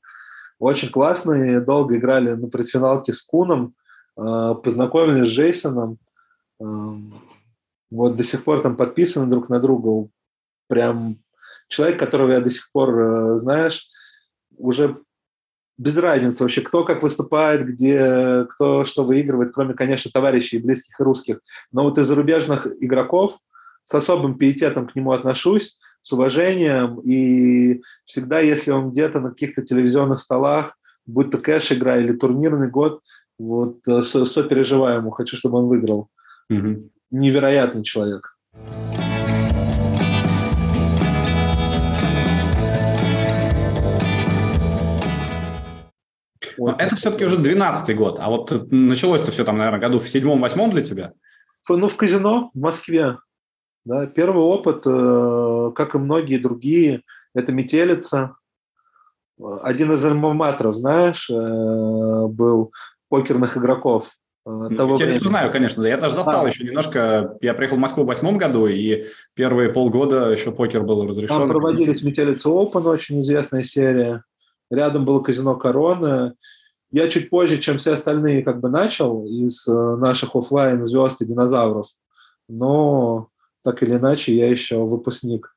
[0.60, 3.76] Очень классно, долго играли на предфиналке с Куном,
[4.16, 5.98] а, познакомились с Джейсоном.
[6.60, 10.10] Вот до сих пор там подписаны друг на друга.
[10.68, 11.20] Прям
[11.68, 13.88] человек, которого я до сих пор, э, знаешь,
[14.58, 14.98] уже
[15.78, 21.04] без разницы вообще, кто как выступает, где, кто что выигрывает, кроме, конечно, товарищей близких и
[21.04, 21.42] русских.
[21.72, 23.40] Но вот из зарубежных игроков
[23.84, 29.64] с особым пиететом к нему отношусь, с уважением, и всегда, если он где-то на каких-то
[29.64, 33.02] телевизионных столах, будь то кэш игра или турнирный год,
[33.40, 36.10] вот сопереживаю ему, хочу, чтобы он выиграл.
[36.50, 36.90] Угу.
[37.12, 38.38] Невероятный человек.
[46.58, 50.72] Но это все-таки уже 12-й год, а вот началось-то все там, наверное, году в седьмом-восьмом
[50.72, 51.14] для тебя?
[51.70, 53.18] Ну, в казино в Москве.
[53.86, 57.02] Да, первый опыт, э, как и многие другие,
[57.36, 58.36] это метелица.
[59.62, 62.72] Один из альмаматоров, знаешь, э, был
[63.10, 64.12] покерных игроков.
[64.46, 65.84] Э, того Метелицу знаю, конечно.
[65.84, 66.48] Я даже застал а.
[66.48, 67.38] еще немножко.
[67.42, 69.04] Я приехал в Москву в восьмом году, и
[69.34, 71.36] первые полгода еще покер был разрешен.
[71.36, 74.24] Там проводились Метелица Open, очень известная серия.
[74.72, 76.36] Рядом было казино Корона.
[76.92, 81.88] Я чуть позже, чем все остальные, как бы начал из наших офлайн звезд и динозавров.
[82.48, 83.30] Но
[83.64, 85.56] так или иначе, я еще выпускник.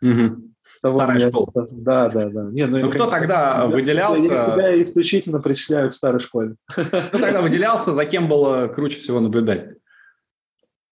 [0.00, 0.52] Угу.
[0.84, 1.68] Старая школа.
[1.70, 2.42] Да, да, да.
[2.50, 4.32] Не, ну, ну кто тогда я, выделялся?
[4.32, 6.56] Я тебя исключительно причисляю к старой школе.
[6.68, 9.76] Кто тогда выделялся, за кем было круче всего наблюдать?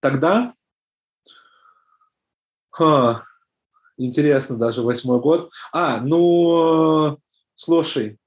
[0.01, 0.55] Тогда?
[2.71, 3.25] Ха.
[3.97, 5.51] Интересно, даже восьмой год.
[5.73, 7.19] А, ну,
[7.55, 8.19] слушай,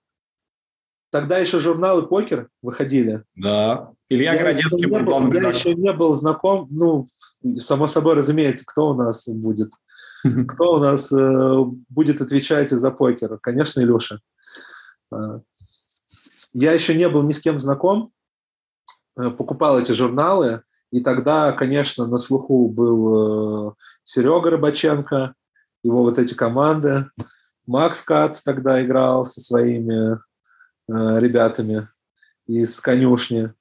[1.12, 3.24] тогда еще журналы «Покер» выходили.
[3.36, 3.92] Да.
[4.10, 7.07] Илья я Городецкий был главным Я еще не был знаком, ну,
[7.57, 9.72] само собой, разумеется, кто у нас будет.
[10.49, 13.38] Кто у нас э, будет отвечать за покер?
[13.38, 14.20] Конечно, Илюша.
[15.14, 15.39] Э,
[16.53, 18.12] я еще не был ни с кем знаком,
[19.18, 25.36] э, покупал эти журналы, и тогда, конечно, на слуху был э, Серега Рыбаченко,
[25.84, 27.05] его вот эти команды.
[27.66, 30.18] Макс Кац тогда играл со своими э,
[30.88, 31.88] ребятами
[32.47, 33.53] из конюшни.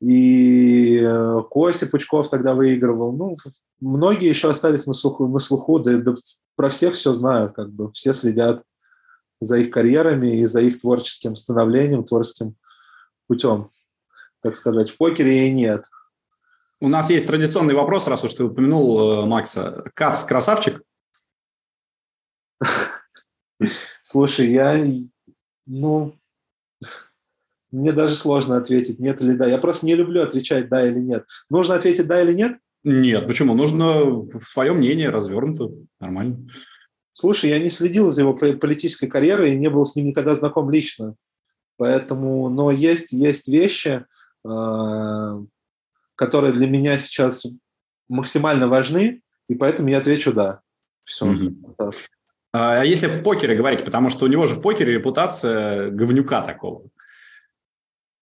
[0.00, 3.12] И э, Костя Пучков тогда выигрывал.
[3.12, 3.36] Ну,
[3.80, 6.14] многие еще остались на слуху, на слуху да, да
[6.56, 8.62] про всех все знают, как бы все следят
[9.40, 12.56] за их карьерами и за их творческим становлением, творческим
[13.26, 13.70] путем,
[14.40, 14.90] так сказать.
[14.90, 15.84] В покере и нет.
[16.80, 19.84] У нас есть традиционный вопрос, раз уж ты упомянул э, Макса.
[19.94, 20.80] Кац красавчик?
[24.02, 24.86] Слушай, я,
[25.66, 26.14] ну,
[27.70, 29.46] мне даже сложно ответить, нет или да.
[29.46, 31.26] Я просто не люблю отвечать да или нет.
[31.50, 32.58] Нужно ответить да или нет?
[32.84, 33.54] Нет, почему?
[33.54, 36.48] Нужно свое мнение развернуто, нормально.
[37.12, 40.70] Слушай, я не следил за его политической карьерой и не был с ним никогда знаком
[40.70, 41.16] лично.
[41.76, 44.04] Поэтому, но есть, есть вещи,
[44.44, 45.44] э,
[46.14, 47.44] которые для меня сейчас
[48.08, 50.60] максимально важны, и поэтому я отвечу «да».
[51.04, 51.26] Все.
[51.26, 51.92] Угу.
[52.52, 56.88] А если в покере говорить, потому что у него же в покере репутация говнюка такого.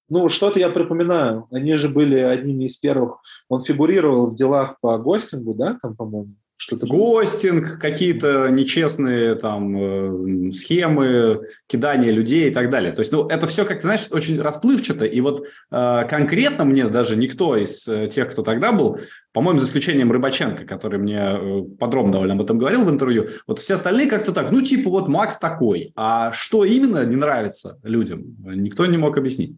[0.08, 1.46] Ну, что-то я припоминаю.
[1.50, 3.18] Они же были одними из первых.
[3.48, 6.34] Он фигурировал в делах по гостингу, да, там, по-моему?
[6.58, 12.92] Что-то Гостинг, какие-то нечестные там э, схемы, кидание людей и так далее.
[12.92, 15.04] То есть, ну, это все, как ты знаешь, очень расплывчато.
[15.04, 18.98] И вот э, конкретно мне даже никто из э, тех, кто тогда был,
[19.34, 23.58] по-моему, за исключением Рыбаченко, который мне э, подробно довольно об этом говорил в интервью, вот
[23.58, 25.92] все остальные как-то так, ну, типа вот Макс такой.
[25.94, 29.56] А что именно не нравится людям, никто не мог объяснить.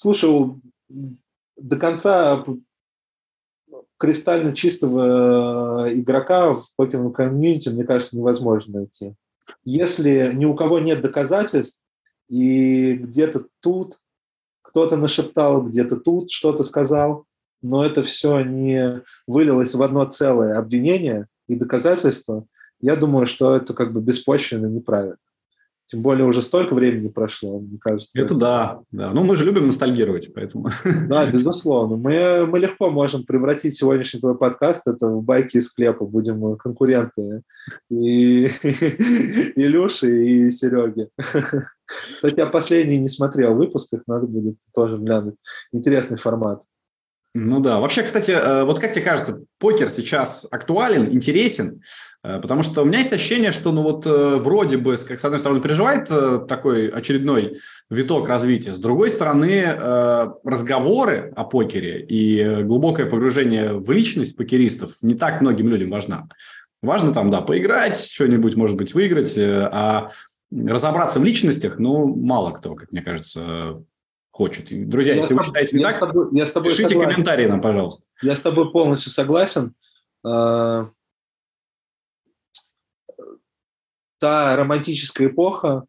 [0.00, 0.30] Слушай,
[1.56, 2.44] до конца
[3.96, 9.16] кристально чистого э, игрока в покерном комьюнити, мне кажется, невозможно найти.
[9.64, 11.84] Если ни у кого нет доказательств,
[12.28, 13.98] и где-то тут
[14.62, 17.24] кто-то нашептал, где-то тут что-то сказал,
[17.60, 22.46] но это все не вылилось в одно целое обвинение и доказательство,
[22.80, 25.18] я думаю, что это как бы беспочвенно неправильно.
[25.90, 28.20] Тем более уже столько времени прошло, мне кажется.
[28.20, 29.10] Это да, да.
[29.14, 30.68] Ну, мы же любим ностальгировать, поэтому.
[30.84, 31.96] Да, безусловно.
[31.96, 36.04] Мы, мы легко можем превратить сегодняшний твой подкаст это в байки из склепа.
[36.04, 37.42] Будем конкуренты
[37.90, 41.08] и, и Илюши, и Сереги.
[42.12, 45.36] Кстати, я последний не смотрел выпуск, их надо будет тоже глянуть.
[45.72, 46.64] Интересный формат.
[47.34, 47.78] Ну да.
[47.78, 51.82] Вообще, кстати, э, вот как тебе кажется, покер сейчас актуален, интересен?
[52.24, 55.24] Э, потому что у меня есть ощущение, что ну вот э, вроде бы, как с
[55.24, 56.08] одной стороны, переживает
[56.48, 57.58] такой очередной
[57.90, 59.64] виток развития, с другой стороны,
[60.44, 66.28] разговоры о покере и глубокое погружение в личность покеристов не так многим людям важна.
[66.80, 70.10] Важно там, да, поиграть, что-нибудь, может быть, выиграть, а
[70.50, 73.82] разобраться в личностях, ну, мало кто, как мне кажется,
[74.38, 74.88] хочет.
[74.88, 77.10] Друзья, я если вы считаете не так, с тобой, я с тобой пишите согласен.
[77.10, 78.04] комментарии нам, пожалуйста.
[78.22, 79.74] Я с тобой полностью согласен.
[80.24, 80.90] А,
[84.18, 85.86] та романтическая эпоха,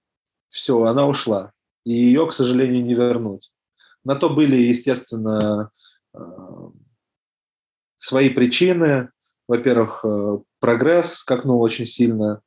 [0.48, 1.52] все, она ушла.
[1.86, 3.52] И ее, к сожалению, не вернуть.
[4.04, 5.70] На то были, естественно,
[6.16, 6.72] а,
[7.98, 9.12] свои причины.
[9.48, 12.42] Во-первых, э, прогресс скакнул очень сильно.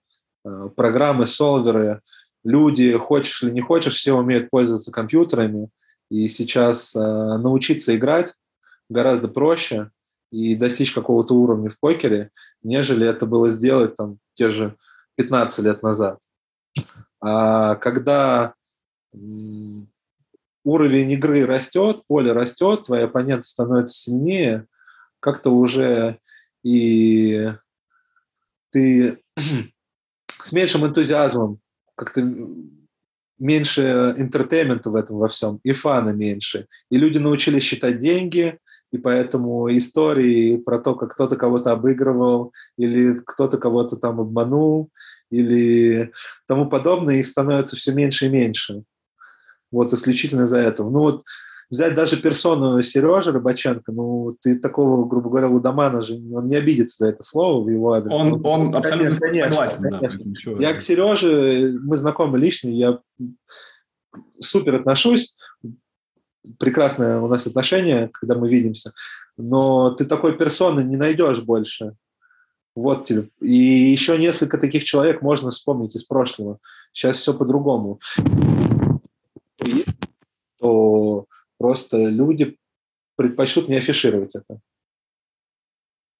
[0.44, 2.00] Э, программы, солверы,
[2.42, 5.68] люди, хочешь или не хочешь, все умеют пользоваться компьютерами.
[6.12, 8.34] И сейчас э, научиться играть
[8.90, 9.90] гораздо проще
[10.30, 12.30] и достичь какого-то уровня в покере,
[12.62, 14.76] нежели это было сделать там те же
[15.16, 16.20] 15 лет назад.
[17.18, 18.52] А когда
[20.64, 24.66] уровень игры растет, поле растет, твой оппонент становится сильнее,
[25.18, 26.18] как-то уже
[26.62, 27.54] и
[28.68, 29.18] ты
[30.42, 31.58] с меньшим энтузиазмом
[31.94, 32.20] как-то
[33.42, 36.66] меньше entertainment а в этом во всем, и fun а меньше.
[36.90, 38.58] И люди научились считать деньги,
[38.92, 44.90] и поэтому истории про то, как кто-то кого-то обыгрывал, или кто-то кого-то там обманул,
[45.30, 46.12] или
[46.46, 48.84] тому подобное, их становится все меньше и меньше.
[49.72, 50.90] Вот исключительно из-за этого.
[50.90, 51.24] Ну вот
[51.72, 56.96] взять даже персону Сережи Рыбаченко, ну, ты такого, грубо говоря, Лудомана же, он не обидится
[56.98, 58.12] за это слово в его адрес.
[58.12, 59.82] Он, он, он абсолютно конечно, согласен.
[59.82, 60.54] Конечно.
[60.54, 63.00] Да, я к Сереже, мы знакомы лично, я
[64.38, 65.34] супер отношусь.
[66.58, 68.92] прекрасное у нас отношение, когда мы видимся,
[69.38, 71.96] но ты такой персоны не найдешь больше.
[72.74, 73.30] Вот тебе.
[73.40, 76.58] И еще несколько таких человек можно вспомнить из прошлого.
[76.92, 77.98] Сейчас все по-другому.
[80.60, 81.26] То
[81.62, 82.58] просто люди
[83.16, 84.60] предпочтут не афишировать это.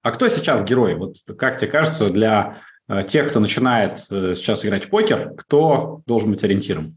[0.03, 0.95] А кто сейчас герой?
[0.95, 6.03] Вот как тебе кажется, для э, тех, кто начинает э, сейчас играть в покер, кто
[6.07, 6.97] должен быть ориентиром?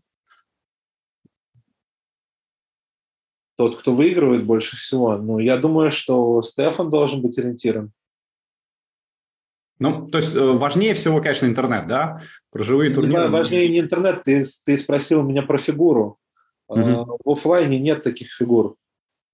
[3.58, 5.18] Тот, кто выигрывает больше всего.
[5.18, 7.94] Ну, я думаю, что Стефан должен быть ориентиром.
[9.80, 12.22] Ну, то есть э, важнее всего, конечно, интернет, да?
[12.52, 13.24] Про живые турниры.
[13.24, 14.24] Не, важнее не интернет.
[14.24, 16.20] Ты, ты спросил меня про фигуру.
[16.68, 17.20] Угу.
[17.24, 18.76] В офлайне нет таких фигур.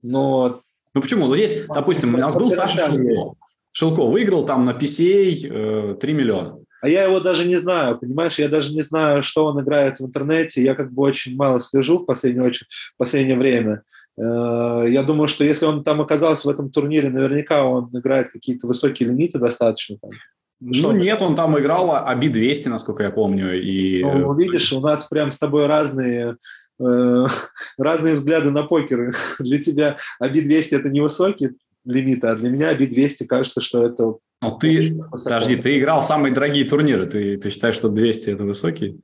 [0.02, 0.62] Но...
[0.94, 1.28] Ну почему?
[1.28, 3.38] Ну здесь, допустим, у нас был Саша Шилко.
[3.72, 6.58] Шилко выиграл там на PCA 3 э, миллиона.
[6.82, 8.40] А я его даже не знаю, понимаешь?
[8.40, 10.64] Я даже не знаю, что он играет в интернете.
[10.64, 13.84] Я как бы очень мало слежу в последнее, очень, в последнее время.
[14.18, 18.68] Э, я думаю, что если он там оказался в этом турнире, наверняка он играет какие-то
[18.68, 19.98] высокие лимиты достаточно.
[20.02, 20.12] Там.
[20.60, 23.60] Ну, что нет, он там играл АБИ 200, насколько я помню.
[23.60, 24.04] И...
[24.04, 26.38] Ну, видишь, у нас прям с тобой разные
[27.78, 29.14] разные взгляды на покер.
[29.40, 31.50] Для тебя АБИ 200 это невысокий
[31.86, 34.16] лимит, а для меня АБИ 200 кажется, что это...
[34.44, 39.00] Ну ты, подожди, ты играл самые дорогие турниры, ты, ты считаешь, что 200 это высокий?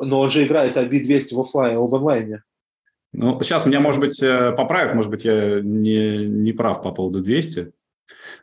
[0.00, 2.42] Но он же играет АБИ 200 в офлайне, в онлайне.
[3.12, 7.20] Ну, сейчас меня, может быть, э, поправят, может быть, я не, не прав по поводу
[7.20, 7.72] 200.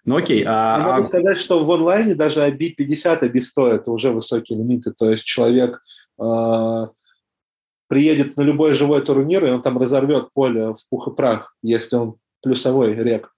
[0.06, 0.44] Ну, окей.
[0.46, 4.12] А, я могу а сказать, что в онлайне даже ABI 50, ABI 100– это уже
[4.12, 4.92] высокие лимиты.
[4.92, 5.82] То есть человек
[6.20, 6.24] э,
[7.96, 11.96] приедет на любой живой турнир, и он там разорвет поле в пух и прах, если
[11.96, 13.34] он плюсовой рек.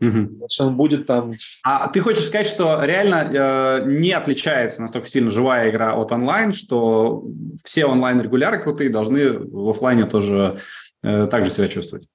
[0.00, 0.48] Угу.
[0.60, 1.34] Он будет там...
[1.62, 6.54] А ты хочешь сказать, что реально э, не отличается настолько сильно живая игра от онлайн,
[6.54, 7.22] что
[7.62, 10.56] все онлайн-регуляры крутые должны в офлайне тоже
[11.02, 12.08] э, так же себя чувствовать?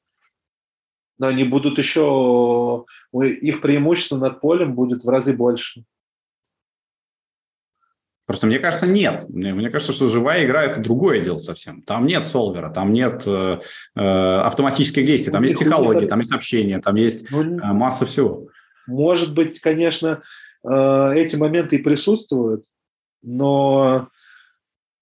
[1.20, 2.86] Но они будут еще...
[3.14, 5.84] Их преимущество над полем будет в разы больше.
[8.30, 9.28] Просто мне кажется, нет.
[9.28, 11.82] Мне, мне кажется, что живая игра– это другое дело совсем.
[11.82, 13.60] Там нет солвера, там нет э,
[13.96, 18.06] э автоматических действий, там ну, есть психология, там есть общение, там есть ну, э, масса
[18.06, 18.48] всего.
[18.86, 20.22] Может быть, конечно,
[20.64, 22.66] э, эти моменты и присутствуют,
[23.24, 24.10] но,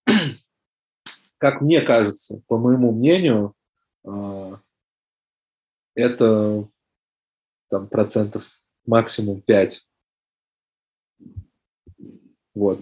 [1.38, 3.56] как мне кажется, по моему мнению,
[4.06, 4.56] э,
[5.96, 6.66] это
[7.70, 9.86] там процентов максимум 5.
[12.56, 12.80] Вот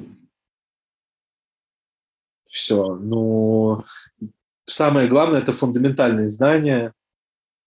[2.56, 2.96] все.
[2.96, 3.84] Ну,
[4.66, 6.94] самое главное– это фундаментальные знания,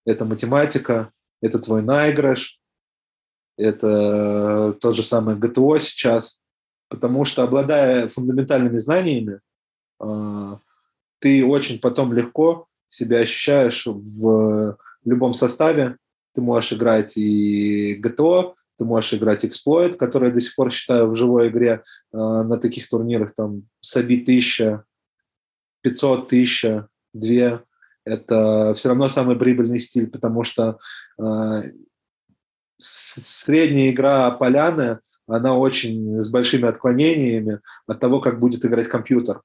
[0.06, 1.12] это математика,
[1.42, 2.58] это твой наигрыш,
[3.58, 6.40] это то же самое ГТО сейчас,
[6.88, 9.40] потому что, обладая фундаментальными знаниями,
[10.00, 10.58] а,
[11.18, 15.98] ты очень потом легко себя ощущаешь в любом составе.
[16.32, 21.08] Ты можешь играть и ГТО, ты можешь играть эксплойт, который я до сих пор считаю
[21.08, 24.84] в живой игре э, на таких турнирах, там, Саби 1000,
[25.82, 27.62] 500, 1000, 2.
[28.04, 30.78] Это все равно самый прибыльный стиль, потому что
[31.20, 31.62] э,
[32.76, 39.42] средняя игра поляны, она очень с большими отклонениями от того, как будет играть компьютер.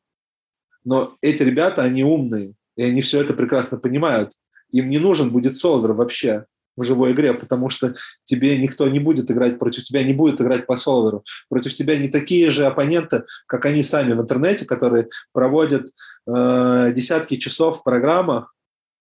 [0.86, 4.32] Но эти ребята, они умные, и они все это прекрасно понимают.
[4.72, 6.46] Им не нужен будет солвер вообще
[6.76, 7.94] в живой игре, потому что
[8.24, 11.24] тебе никто не будет играть против тебя, не будет играть по солверу.
[11.50, 15.88] Против тебя не такие же оппоненты, как они сами в интернете, которые проводят
[16.28, 18.56] э, десятки часов в программах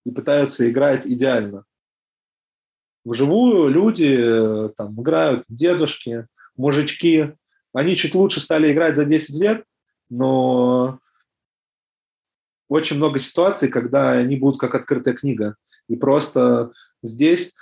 [0.05, 1.65] и пытаются играть идеально.
[3.05, 7.33] Вживую люди э, там играют, дедушки, мужички.
[7.73, 9.65] Они чуть лучше стали играть за 10 лет,
[10.11, 11.01] но
[12.73, 15.57] очень много ситуаций, когда они будут как открытая книга.
[15.89, 16.71] И просто
[17.03, 17.53] здесь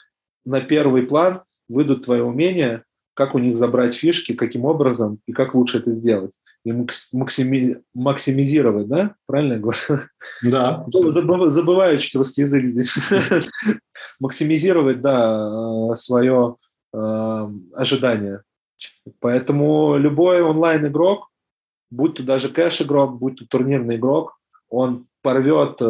[0.44, 2.84] на первый план выйдут твои умения,
[3.14, 6.38] как у них забрать фишки, каким образом и как лучше это сделать.
[6.64, 6.72] И
[7.12, 9.16] максими, максимизировать, да?
[9.26, 9.80] Правильно я говорю?
[10.42, 10.86] Да.
[11.48, 12.94] забываю чуть русский язык здесь.
[14.20, 16.56] максимизировать, да, свое
[16.94, 18.42] э, ожидание.
[19.18, 21.30] Поэтому любой онлайн-игрок,
[21.90, 24.39] будь то даже кэш-игрок, будь то турнирный игрок,
[24.70, 25.84] он порвет, э,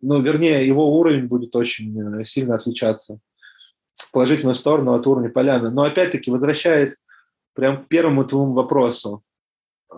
[0.00, 3.18] ну, вернее, его уровень будет очень э, сильно отличаться
[3.94, 5.70] в положительную сторону от уровня поляны.
[5.70, 6.98] Но опять-таки, возвращаясь
[7.54, 9.24] прям к первому твоему вопросу,
[9.92, 9.96] э,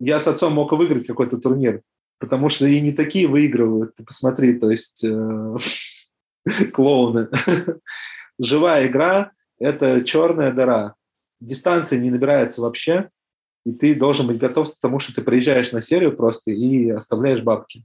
[0.00, 1.82] я с отцом мог выиграть какой-то турнир,
[2.18, 5.04] потому что и не такие выигрывают, ты посмотри, то есть
[6.72, 7.28] клоуны.
[8.38, 10.96] Живая игра– это черная дыра.
[11.40, 13.10] Дистанция не набирается вообще,
[13.64, 17.42] и ты должен быть готов к тому, что ты приезжаешь на серию просто и оставляешь
[17.42, 17.84] бабки.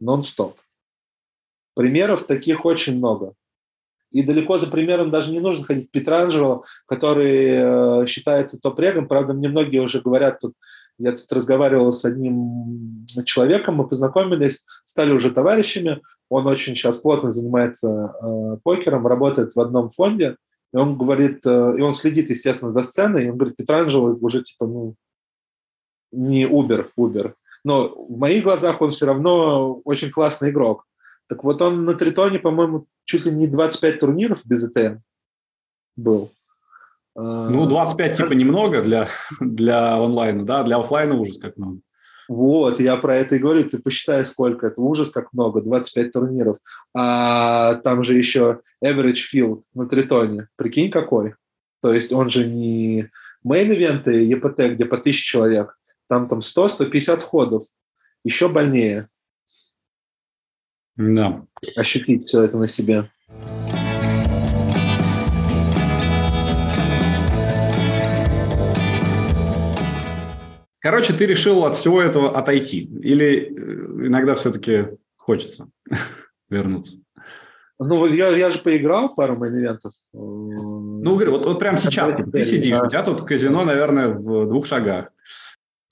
[0.00, 0.56] Нон-стоп.
[1.74, 3.34] Примеров таких очень много.
[4.10, 5.90] И далеко за примером даже не нужно ходить.
[5.90, 10.54] Петранджело, который э, считается топ-регом, правда, мне многие уже говорят, тут,
[10.98, 16.00] я тут разговаривал с одним человеком, мы познакомились, стали уже товарищами,
[16.30, 20.36] он очень сейчас плотно занимается э, покером, работает в одном фонде,
[20.72, 24.42] и он говорит, э, и он следит, естественно, за сценой, и он говорит, Петранджело уже
[24.42, 24.94] типа, ну,
[26.12, 27.34] не Uber, Uber.
[27.64, 30.84] Но в моих глазах он все равно очень классный игрок.
[31.28, 34.98] Так вот он на Тритоне, по-моему, чуть ли не 25 турниров без ЭТМ
[35.96, 36.30] был.
[37.16, 39.08] А, ну, 25 типа немного для,
[39.40, 41.80] для онлайна, да, для офлайна ужас как много.
[42.28, 46.58] Вот, я про это и говорю, ты посчитай, сколько это, ужас как много, 25 турниров.
[46.94, 51.34] А там же еще average field на Тритоне, прикинь какой.
[51.80, 53.10] То есть он же не
[53.46, 55.78] main event ы EPT, где по 1000 человек,
[56.08, 57.64] там там 100-150 входов,
[58.24, 59.08] еще больнее.
[60.96, 61.46] Да.
[61.76, 63.10] Ощутить все это на себе.
[70.80, 72.84] Короче, ты решил от всего этого отойти?
[73.02, 74.86] Или э, иногда все-таки
[75.16, 75.68] хочется
[76.48, 76.98] вернуться?
[77.80, 79.92] Ну, я, я же поиграл пару мейн-ивентов.
[80.12, 82.84] Ну, говорю, вот, вот прямо сейчас типа, ты сидишь, да.
[82.84, 85.10] у тебя тут казино, наверное, в двух шагах.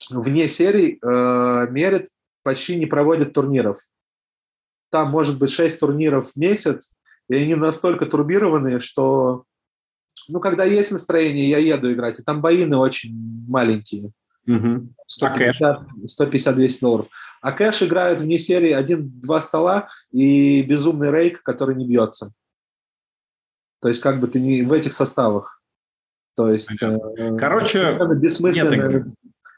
[0.09, 2.07] Вне серий э, Мерит
[2.43, 3.77] почти не проводит турниров
[4.89, 6.93] там может быть 6 турниров в месяц,
[7.29, 9.43] и они настолько турбированные, что,
[10.27, 13.13] ну, когда есть настроение, я еду играть, и там боины очень
[13.47, 14.11] маленькие.
[14.47, 14.93] Угу.
[15.21, 17.07] 150-200 долларов.
[17.41, 22.31] А кэш играет вне серии один-два стола и безумный рейк, который не бьется.
[23.81, 25.61] То есть как бы ты не в этих составах.
[26.33, 26.71] То есть...
[26.81, 29.03] Э, Короче, это бессмысленная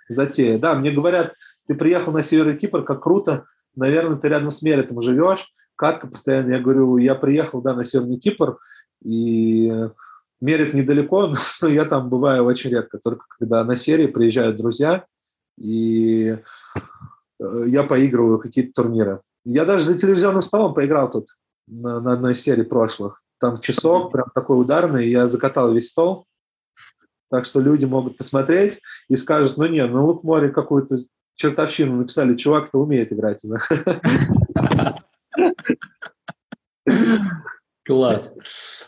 [0.10, 0.58] затея.
[0.58, 1.34] Да, мне говорят,
[1.68, 3.46] ты приехал на Северный Кипр, как круто,
[3.76, 8.20] наверное, ты рядом с Меритом живешь, катка постоянно, я говорю, я приехал, да, на Северный
[8.20, 8.58] Кипр,
[9.04, 9.72] и
[10.42, 11.32] Мерит недалеко,
[11.62, 15.06] но я там бываю очень редко, только когда на серии приезжают друзья,
[15.58, 16.38] и
[17.40, 19.22] э, я поигрываю какие-то турниры.
[19.44, 21.28] Я даже за телевизионным столом поиграл тут
[21.68, 23.22] на, на одной серии прошлых.
[23.40, 26.26] Там часок, прям такой ударный, я закатал весь стол.
[27.30, 31.00] Так что люди могут посмотреть и скажут, ну не, ну Лук Море какую-то
[31.36, 33.42] чертовщину написали, чувак-то умеет играть.
[37.86, 38.34] Класс.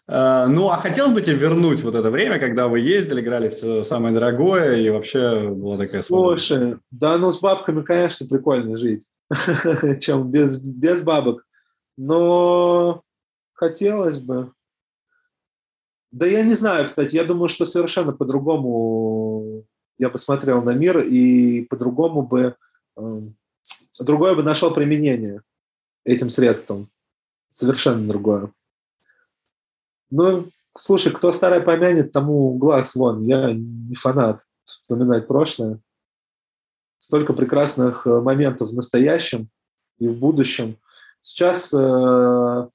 [0.07, 3.83] А, ну, а хотелось бы тебе вернуть вот это время, когда вы ездили, играли все
[3.83, 6.01] самое дорогое, и вообще была такая...
[6.01, 9.07] Слушай, да ну с бабками, конечно, прикольно жить,
[9.99, 11.45] чем без, без бабок.
[11.97, 13.01] Но
[13.53, 14.51] хотелось бы.
[16.11, 19.65] Да я не знаю, кстати, я думаю, что совершенно по-другому
[19.97, 22.55] я посмотрел на мир и по-другому бы,
[22.97, 23.37] эм,
[23.99, 25.41] другое бы нашел применение
[26.03, 26.89] этим средствам.
[27.49, 28.51] Совершенно другое.
[30.09, 33.21] Ну, слушай, кто старое помянет, тому глаз вон.
[33.21, 35.79] Я не фанат вспоминать прошлое.
[36.97, 39.49] Столько прекрасных э, моментов в настоящем
[39.97, 40.77] и в будущем.
[41.19, 42.67] Сейчас э,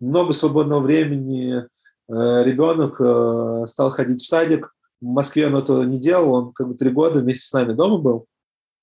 [0.00, 1.66] много свободного времени.
[2.08, 6.68] Э, ребенок э, стал ходить в садик, в Москве он этого не делал, он как
[6.68, 8.26] бы три года вместе с нами дома был.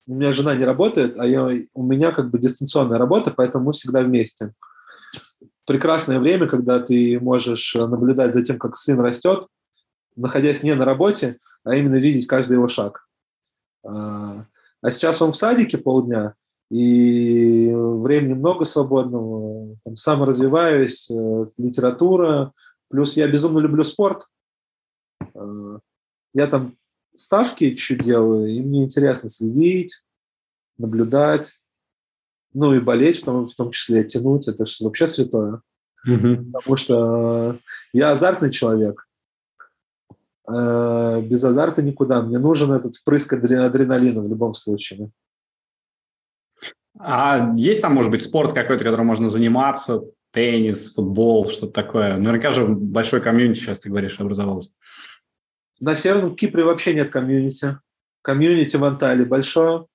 [0.06, 3.72] У меня жена не работает, а я, у меня как бы дистанционная работа, поэтому мы
[3.72, 4.52] всегда вместе.
[5.64, 9.46] Прекрасное время, когда ты можешь наблюдать за тем, как сын растет,
[10.16, 13.06] находясь не на работе, а именно видеть каждый его шаг.
[13.84, 14.44] А,
[14.80, 16.34] а сейчас он в садике полдня,
[16.72, 22.52] и времени много свободного, там, саморазвиваюсь, э, литература,
[22.92, 24.28] плюс я безумно люблю спорт,
[25.34, 25.78] а,
[26.34, 26.76] я там
[27.16, 30.04] ставки чуть делаю, и мне интересно следить,
[30.76, 31.58] наблюдать,
[32.52, 35.62] ну и болеть в том, в том числе, тянуть, это же вообще святое.
[36.06, 36.52] Mm-hmm.
[36.52, 37.58] Потому что
[37.94, 39.08] я азартный человек.
[40.46, 42.20] Э, без азарта никуда.
[42.20, 45.10] Мне нужен этот впрыск адреналина в любом случае.
[46.98, 50.02] А есть там, может быть, спорт какой-то, которым можно заниматься?
[50.32, 52.16] Теннис, футбол, что-то такое?
[52.16, 54.70] Наверняка же большой комьюнити, сейчас ты говоришь, образовалось.
[55.78, 57.78] На Северном Кипре вообще нет комьюнити.
[58.22, 59.86] Комьюнити в Анталии большое.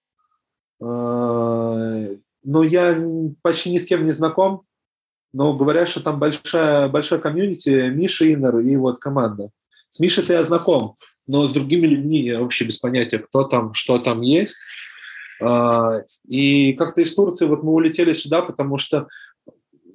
[0.81, 2.07] А,
[2.43, 2.95] но я
[3.41, 4.63] почти ни с кем не знаком.
[5.33, 9.49] Но говорят, что там большая, большая комьюнити, Миша Иннер и вот команда.
[9.89, 13.97] С Мишей-то я знаком, но с другими людьми я вообще без понятия, кто там, что
[13.99, 14.57] там есть.
[15.41, 19.07] А, и как-то из Турции вот мы улетели сюда, потому что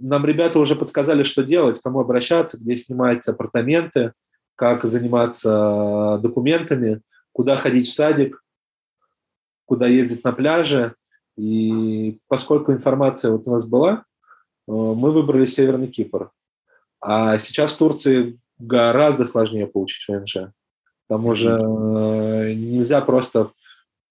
[0.03, 4.13] нам ребята уже подсказали, что делать, к кому обращаться, где снимать апартаменты
[4.57, 7.01] как заниматься документами,
[7.33, 8.45] куда ходить в садик,
[9.65, 10.95] куда ездить на пляже.
[11.37, 14.05] И поскольку информация вот у нас была,
[14.67, 16.31] мы выбрали Северный Кипр.
[17.01, 20.53] А сейчас в Турции гораздо сложнее получить ВНЖ.
[21.09, 21.51] Там уже
[22.55, 23.51] нельзя просто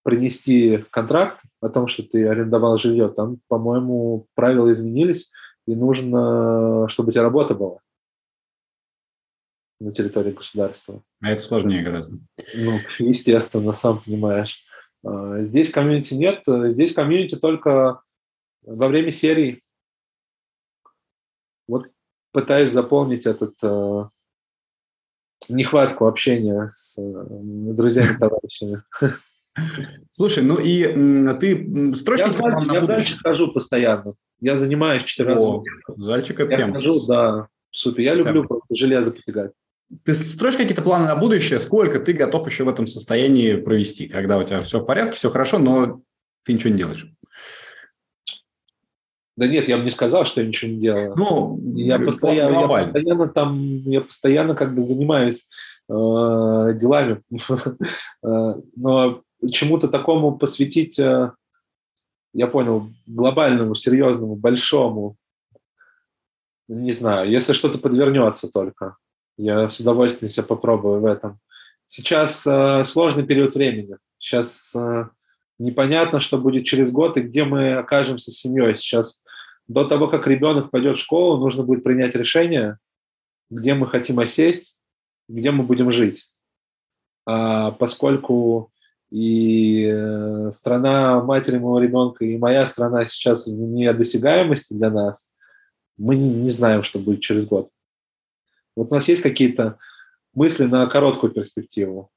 [0.04, 3.10] принести контракт о том, что ты арендовал жилье.
[3.10, 5.32] Там, по-моему, правила изменились,
[5.68, 7.80] и нужно, чтобы у тебя работа была
[9.80, 11.03] на территории государства.
[11.22, 12.18] А это сложнее гораздо.
[12.55, 14.64] Ну, естественно, сам понимаешь.
[15.03, 18.01] А, здесь комьюнити нет, здесь комьюнити только
[18.64, 19.64] во время серии.
[21.68, 21.88] Вот
[22.32, 24.09] пытаюсь заполнить этот э,
[25.49, 27.28] нехватку общения с э,
[27.74, 28.84] друзьями, товарищами.
[30.10, 30.84] Слушай, ну и
[31.39, 32.28] ты строчки...
[32.28, 34.16] Я, в, я в зальчик хожу постоянно.
[34.39, 35.62] Я занимаюсь четыре раза.
[35.97, 36.74] Зальчик это тема.
[36.76, 38.02] хожу, да, супер.
[38.02, 39.52] Я люблю просто железо потягать.
[40.06, 41.60] Ты строишь какие-то планы на будущее?
[41.60, 44.08] Сколько ты готов еще в этом состоянии провести?
[44.08, 46.02] Когда у тебя все в порядке, все хорошо, но
[46.45, 47.08] ты ничего не делаешь?
[49.38, 51.14] Да нет, я бы не сказал, что я ничего не делаю.
[51.18, 55.49] Ну, я постоянно, я постоянно там, я постоянно как бы занимаюсь
[55.89, 57.22] э, делами,
[58.24, 61.32] э, но чему-то такому посвятить, э,
[62.34, 65.18] я понял, глобальному, серьезному, большому,
[66.68, 68.98] не знаю, если что-то подвернется только.
[69.38, 71.39] Я с удовольствием себя попробую в этом.
[71.86, 73.98] Сейчас э, сложный период времени.
[74.18, 75.10] Сейчас э,
[75.60, 78.76] непонятно, что будет через год и где мы окажемся с семьей.
[78.76, 79.22] Сейчас
[79.68, 82.78] до того, как ребенок пойдет в школу, нужно будет принять решение,
[83.50, 84.76] где мы хотим осесть,
[85.28, 86.30] где мы будем жить.
[87.26, 88.70] А поскольку
[89.12, 95.30] и э, страна матери моего ребенка, и моя страна сейчас в недосягаемости для нас,
[95.97, 97.70] мы не знаем, что будет через год.
[98.76, 99.78] Вот у нас есть какие-то
[100.34, 102.09] мысли на короткую перспективу.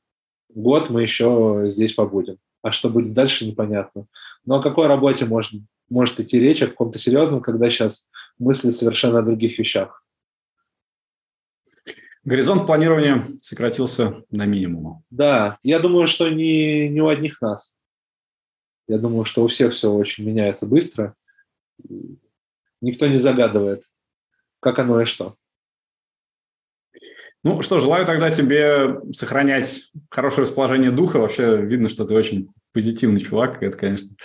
[0.48, 2.38] Год мы еще здесь побудем.
[2.62, 4.06] А что будет дальше, непонятно.
[4.46, 5.52] Но о какой работе может,
[5.90, 10.03] может идти речь, о каком-то серьезном, когда сейчас мысли совершенно о других вещах?
[12.24, 15.02] Горизонт планирования сократился до минимума.
[15.10, 17.74] Да, я думаю, что не, не у одних нас.
[18.88, 21.14] Я думаю, что у всех все очень меняется быстро.
[22.80, 23.84] Никто не загадывает,
[24.60, 25.36] как оно и что.
[27.42, 31.18] Ну что, желаю тогда тебе сохранять хорошее расположение духа.
[31.18, 33.62] Вообще видно, что ты очень позитивный чувак.
[33.62, 34.16] Это, конечно,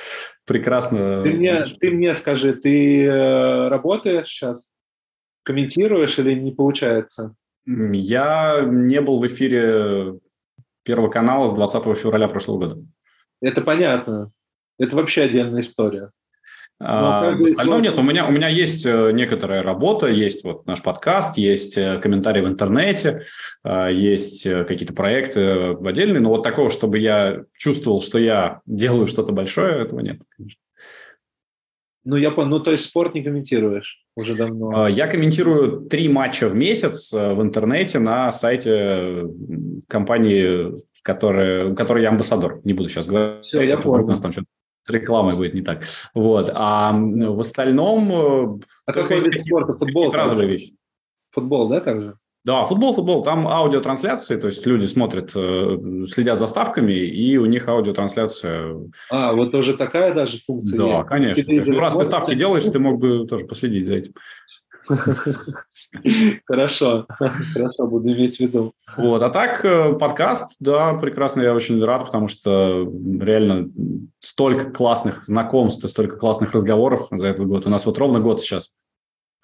[0.45, 1.21] прекрасно.
[1.23, 4.71] Ты мне, ты мне скажи, ты э, работаешь сейчас?
[5.43, 7.35] Комментируешь или не получается?
[7.65, 10.19] Я не был в эфире
[10.83, 12.85] Первого канала с 20 февраля прошлого года.
[13.41, 14.31] Это понятно.
[14.77, 16.11] Это вообще отдельная история.
[16.81, 17.97] А, остального нет.
[17.97, 22.41] У меня, у меня есть э, некоторая работа, есть вот наш подкаст, есть э, комментарии
[22.41, 23.23] в интернете,
[23.63, 29.07] а, есть э, какие-то проекты отдельные, но вот такого, чтобы я чувствовал, что я делаю
[29.07, 30.61] что-то большое, этого нет, конечно.
[32.09, 32.49] Ну, я понял.
[32.49, 34.85] Ну, то есть спорт не комментируешь уже давно?
[34.85, 39.27] А, я комментирую три матча в месяц в интернете на сайте
[39.87, 42.61] компании, которая, которой я амбассадор.
[42.63, 43.45] Не буду сейчас говорить.
[43.45, 44.05] Все, я понял.
[44.05, 44.47] У нас там что-то
[44.85, 45.83] с рекламой будет не так.
[46.15, 46.51] Вот.
[46.55, 48.11] А в остальном...
[48.11, 49.73] Э, а какой вид спорта?
[49.75, 50.11] Футбол?
[50.11, 50.73] Разовые вещи.
[51.29, 52.15] Футбол, да, также?
[52.45, 53.23] Да, футбол, футбол.
[53.23, 58.77] Там аудиотрансляции, то есть люди смотрят, э, следят за ставками, и у них аудиотрансляция.
[59.11, 61.07] А, вот тоже такая даже функция да, есть?
[61.45, 61.73] Конечно.
[61.73, 64.13] Ну, раз ты ставки делаешь, ты мог бы тоже последить за этим.
[66.45, 67.05] Хорошо,
[67.53, 68.73] хорошо, буду иметь в виду.
[68.97, 73.69] Вот, а так э, подкаст, да, прекрасно, я очень рад, потому что реально
[74.19, 77.67] столько классных знакомств, столько классных разговоров за этот год.
[77.67, 78.71] У нас вот ровно год сейчас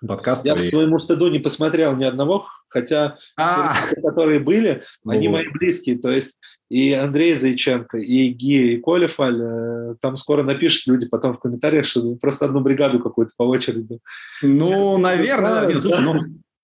[0.08, 0.46] подкаст.
[0.46, 0.68] Я и...
[0.68, 3.74] к твоему стыду не посмотрел ни одного, хотя а.
[3.74, 5.98] все, которые были, они мои близкие.
[5.98, 6.38] То есть
[6.70, 11.40] и Андрей Зайченко, и Ги, и Коля Фаль, э, там скоро напишут люди потом в
[11.40, 14.00] комментариях, что просто одну бригаду какую-то по очереди.
[14.42, 15.80] Ну, наверное.
[15.80, 16.16] Слушай, ну,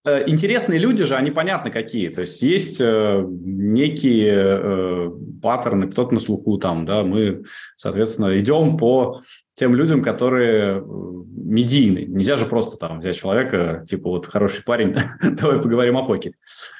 [0.06, 2.10] э, интересные люди же, они понятно какие.
[2.10, 5.12] То есть есть э, некие э,
[5.42, 7.44] паттерны, кто-то на слуху там, да, мы,
[7.76, 9.22] соответственно, идем по
[9.62, 12.08] тем людям, которые э, медийные.
[12.08, 16.34] Нельзя же просто там взять человека, типа, вот хороший парень, давай поговорим о покере.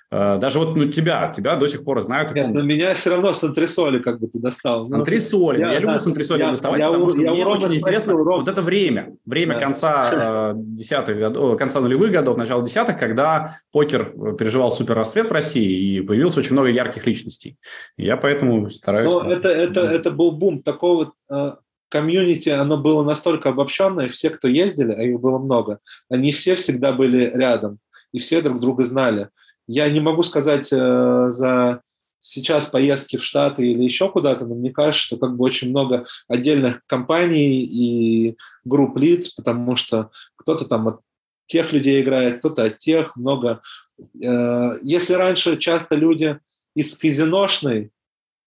[0.10, 2.34] Э, даже вот ну, тебя, тебя до сих пор знают.
[2.34, 4.84] Нет, но меня все равно с антресоли как бы ты достал.
[4.84, 5.60] С антресоли.
[5.60, 8.40] Я, я люблю да, с антресоли доставать, я, потому что я мне очень интересно спросил,
[8.40, 9.16] вот это время.
[9.28, 9.60] Время да.
[9.60, 14.06] конца э, десятых годов, конца нулевых годов, начала десятых, когда покер
[14.40, 17.58] переживал супер расцвет в России и появилось очень много ярких личностей.
[17.96, 19.12] Я поэтому стараюсь...
[19.12, 21.14] Но это, это, это был бум такого
[21.92, 25.80] комьюнити, оно было настолько обобщенное, все, кто ездили, а их было много,
[26.10, 27.80] они все всегда были рядом,
[28.14, 29.30] и все друг друга знали.
[29.68, 31.82] Я не могу сказать э, за
[32.20, 36.06] сейчас поездки в Штаты или еще куда-то, но мне кажется, что как бы очень много
[36.28, 41.00] отдельных компаний и групп лиц, потому что кто-то там
[41.48, 43.62] тех людей играет, кто-то от тех, много.
[44.24, 46.40] Э, если раньше часто люди
[46.74, 47.92] из казиношной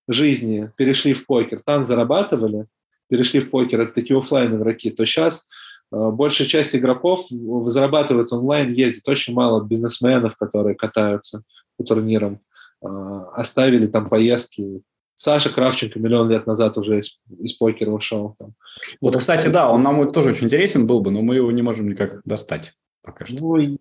[0.09, 2.67] жизни перешли в покер, там зарабатывали,
[3.09, 5.47] перешли в покер, это такие офлайн игроки, то сейчас
[5.93, 11.43] э, большая часть игроков зарабатывают онлайн, ездит очень мало бизнесменов, которые катаются
[11.77, 12.41] по турнирам,
[12.83, 12.87] э,
[13.35, 14.83] оставили там поездки.
[15.17, 18.35] Саша Кравченко миллион лет назад уже из, из покера ушел.
[18.37, 18.55] Там.
[19.01, 21.89] Вот, кстати, да, он нам тоже очень интересен был бы, но мы его не можем
[21.89, 22.75] никак достать
[23.05, 23.37] пока что.
[23.39, 23.79] Ну,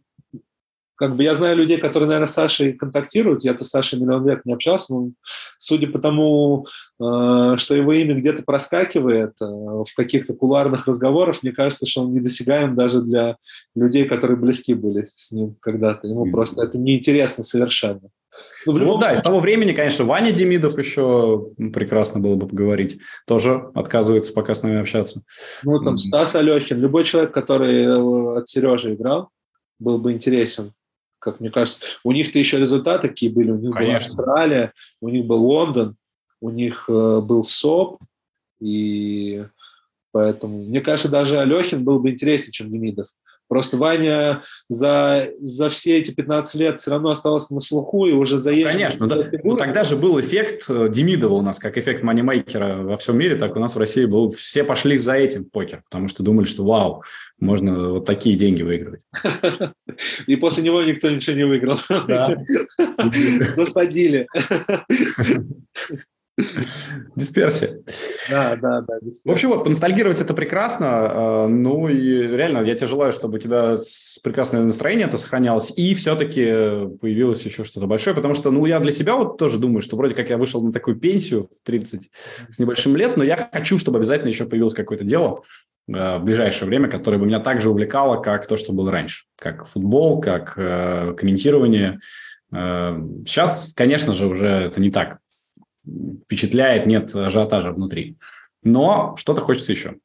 [0.96, 3.44] как бы я знаю людей, которые, наверное, с Сашей контактируют.
[3.44, 5.10] Я-то с Сашей миллион лет не общался, но
[5.58, 6.68] судя по тому,
[7.00, 12.14] э, что его имя где-то проскакивает э, в каких-то кулуарных разговорах, мне кажется, что он
[12.14, 13.38] недосягаем даже для
[13.76, 16.08] людей, которые близки были с ним когда-то.
[16.08, 16.32] Ему mm-hmm.
[16.32, 18.10] просто это неинтересно совершенно.
[18.66, 23.00] Ну, ну да, из того времени, конечно, Ваня Демидов еще прекрасно было бы поговорить.
[23.28, 25.22] Тоже отказывается пока с нами общаться.
[25.64, 29.30] Ну, там, Стас Алехин, любой человек, который э, от Сережи играл,
[29.80, 30.74] был бы интересен
[31.24, 31.80] как мне кажется.
[32.04, 33.52] У них-то еще результаты какие были.
[33.52, 34.16] У них Конечно.
[34.16, 35.96] была Австралия, у них был Лондон,
[36.42, 38.02] у них э, был СОП,
[38.60, 39.46] и
[40.12, 43.08] поэтому, мне кажется, даже Алехин был бы интереснее, чем Демидов.
[43.54, 48.40] Просто Ваня за, за все эти 15 лет все равно оставался на слуху и уже
[48.40, 48.72] заезжал.
[48.72, 49.30] Конечно, да.
[49.44, 53.36] ну, тогда же был эффект э, Демидова у нас, как эффект манимейкера во всем мире,
[53.36, 54.30] так у нас в России был.
[54.30, 57.04] Все пошли за этим покер, потому что думали, что вау,
[57.40, 59.02] можно вот такие деньги выигрывать.
[60.26, 61.78] И после него никто ничего не выиграл.
[62.08, 62.36] Да.
[63.56, 64.26] Насадили.
[67.16, 67.80] Дисперсия.
[68.30, 69.00] Да, да, да.
[69.02, 69.22] Дисперсия.
[69.26, 70.88] В общем, вот, поностальгировать это прекрасно.
[70.90, 73.78] А, ну и реально, я тебе желаю, чтобы у тебя
[74.24, 76.44] прекрасное настроение это сохранялось, и все-таки
[77.02, 80.16] появилось еще что-то большое, потому что, ну, я для себя вот тоже думаю, что вроде
[80.16, 82.10] как я вышел на такую пенсию в 30
[82.50, 85.44] с небольшим лет, но я хочу, чтобы обязательно еще появилось какое-то дело
[85.92, 89.26] а, в ближайшее время, которое бы меня так же увлекало, как то, что было раньше,
[89.38, 92.00] как футбол, как э, комментирование.
[92.52, 95.20] Э, сейчас, конечно же, уже это не так
[96.24, 98.18] впечатляет, нет ажиотажа внутри.
[98.64, 99.98] Но что-то хочется еще.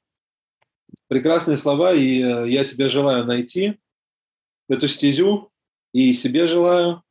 [1.07, 3.79] Прекрасные слова, и э, я тебе желаю найти
[4.69, 5.51] эту стезю,
[5.93, 7.03] и себе желаю.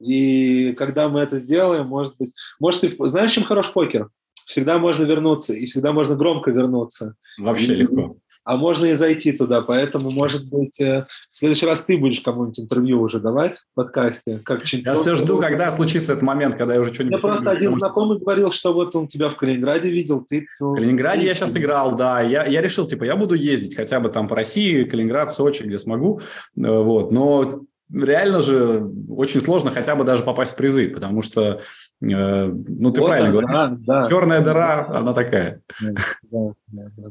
[0.00, 2.32] И когда мы это сделаем, может быть...
[2.60, 4.08] Может, ты знаешь, чем хорош покер?
[4.46, 7.16] Всегда можно вернуться, и всегда можно громко вернуться.
[7.38, 9.62] Вообще и, легко а можно и зайти туда.
[9.62, 14.40] Поэтому, может быть, э, в следующий раз ты будешь кому-нибудь интервью уже давать в подкасте,
[14.44, 14.64] как.
[14.66, 17.14] Я все жду, когда случится этот момент, когда я уже что-нибудь...
[17.14, 17.78] Мне просто один потому...
[17.78, 20.46] знакомый говорил, что вот он тебя в Калининграде видел, ты...
[20.60, 22.20] В Калининграде я сейчас играл, да.
[22.20, 25.78] Я, я решил, типа, я буду ездить хотя бы там по России, Калининград, Сочи, где
[25.78, 26.20] смогу.
[26.56, 27.10] Э, вот.
[27.10, 31.60] Но реально же очень сложно хотя бы даже попасть в призы, потому что,
[32.02, 34.08] э, ну, ты вот правильно говоришь, да, да.
[34.08, 35.62] черная дыра, она такая.
[35.80, 37.10] Да, да, да.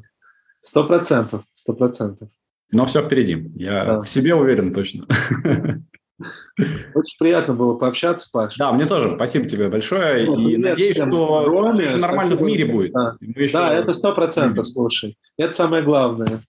[0.64, 2.30] Сто процентов, сто процентов.
[2.72, 3.52] Но все впереди.
[3.56, 4.00] Я да.
[4.00, 5.06] в себе уверен точно.
[6.96, 8.56] Очень приятно было пообщаться, Паш.
[8.56, 9.14] Да, мне тоже.
[9.16, 10.26] Спасибо тебе большое.
[10.26, 12.94] Ну, и надеюсь, что Роме, нормально в мире будет.
[12.94, 13.52] Да, еще...
[13.52, 15.18] да это сто процентов, слушай.
[15.38, 16.40] Это самое главное.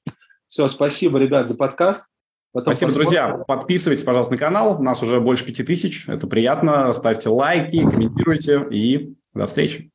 [0.47, 2.05] Все, спасибо, ребят, за подкаст.
[2.53, 3.05] Потом Спасибо, посмотрим.
[3.05, 3.45] друзья.
[3.49, 4.79] Подписывайтесь, пожалуйста, на канал.
[4.79, 6.09] У нас уже больше пяти тысяч.
[6.09, 6.93] Это приятно.
[6.93, 8.65] Ставьте лайки, комментируйте.
[8.71, 9.91] И до встречи.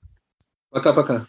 [0.71, 1.27] Пока-пока.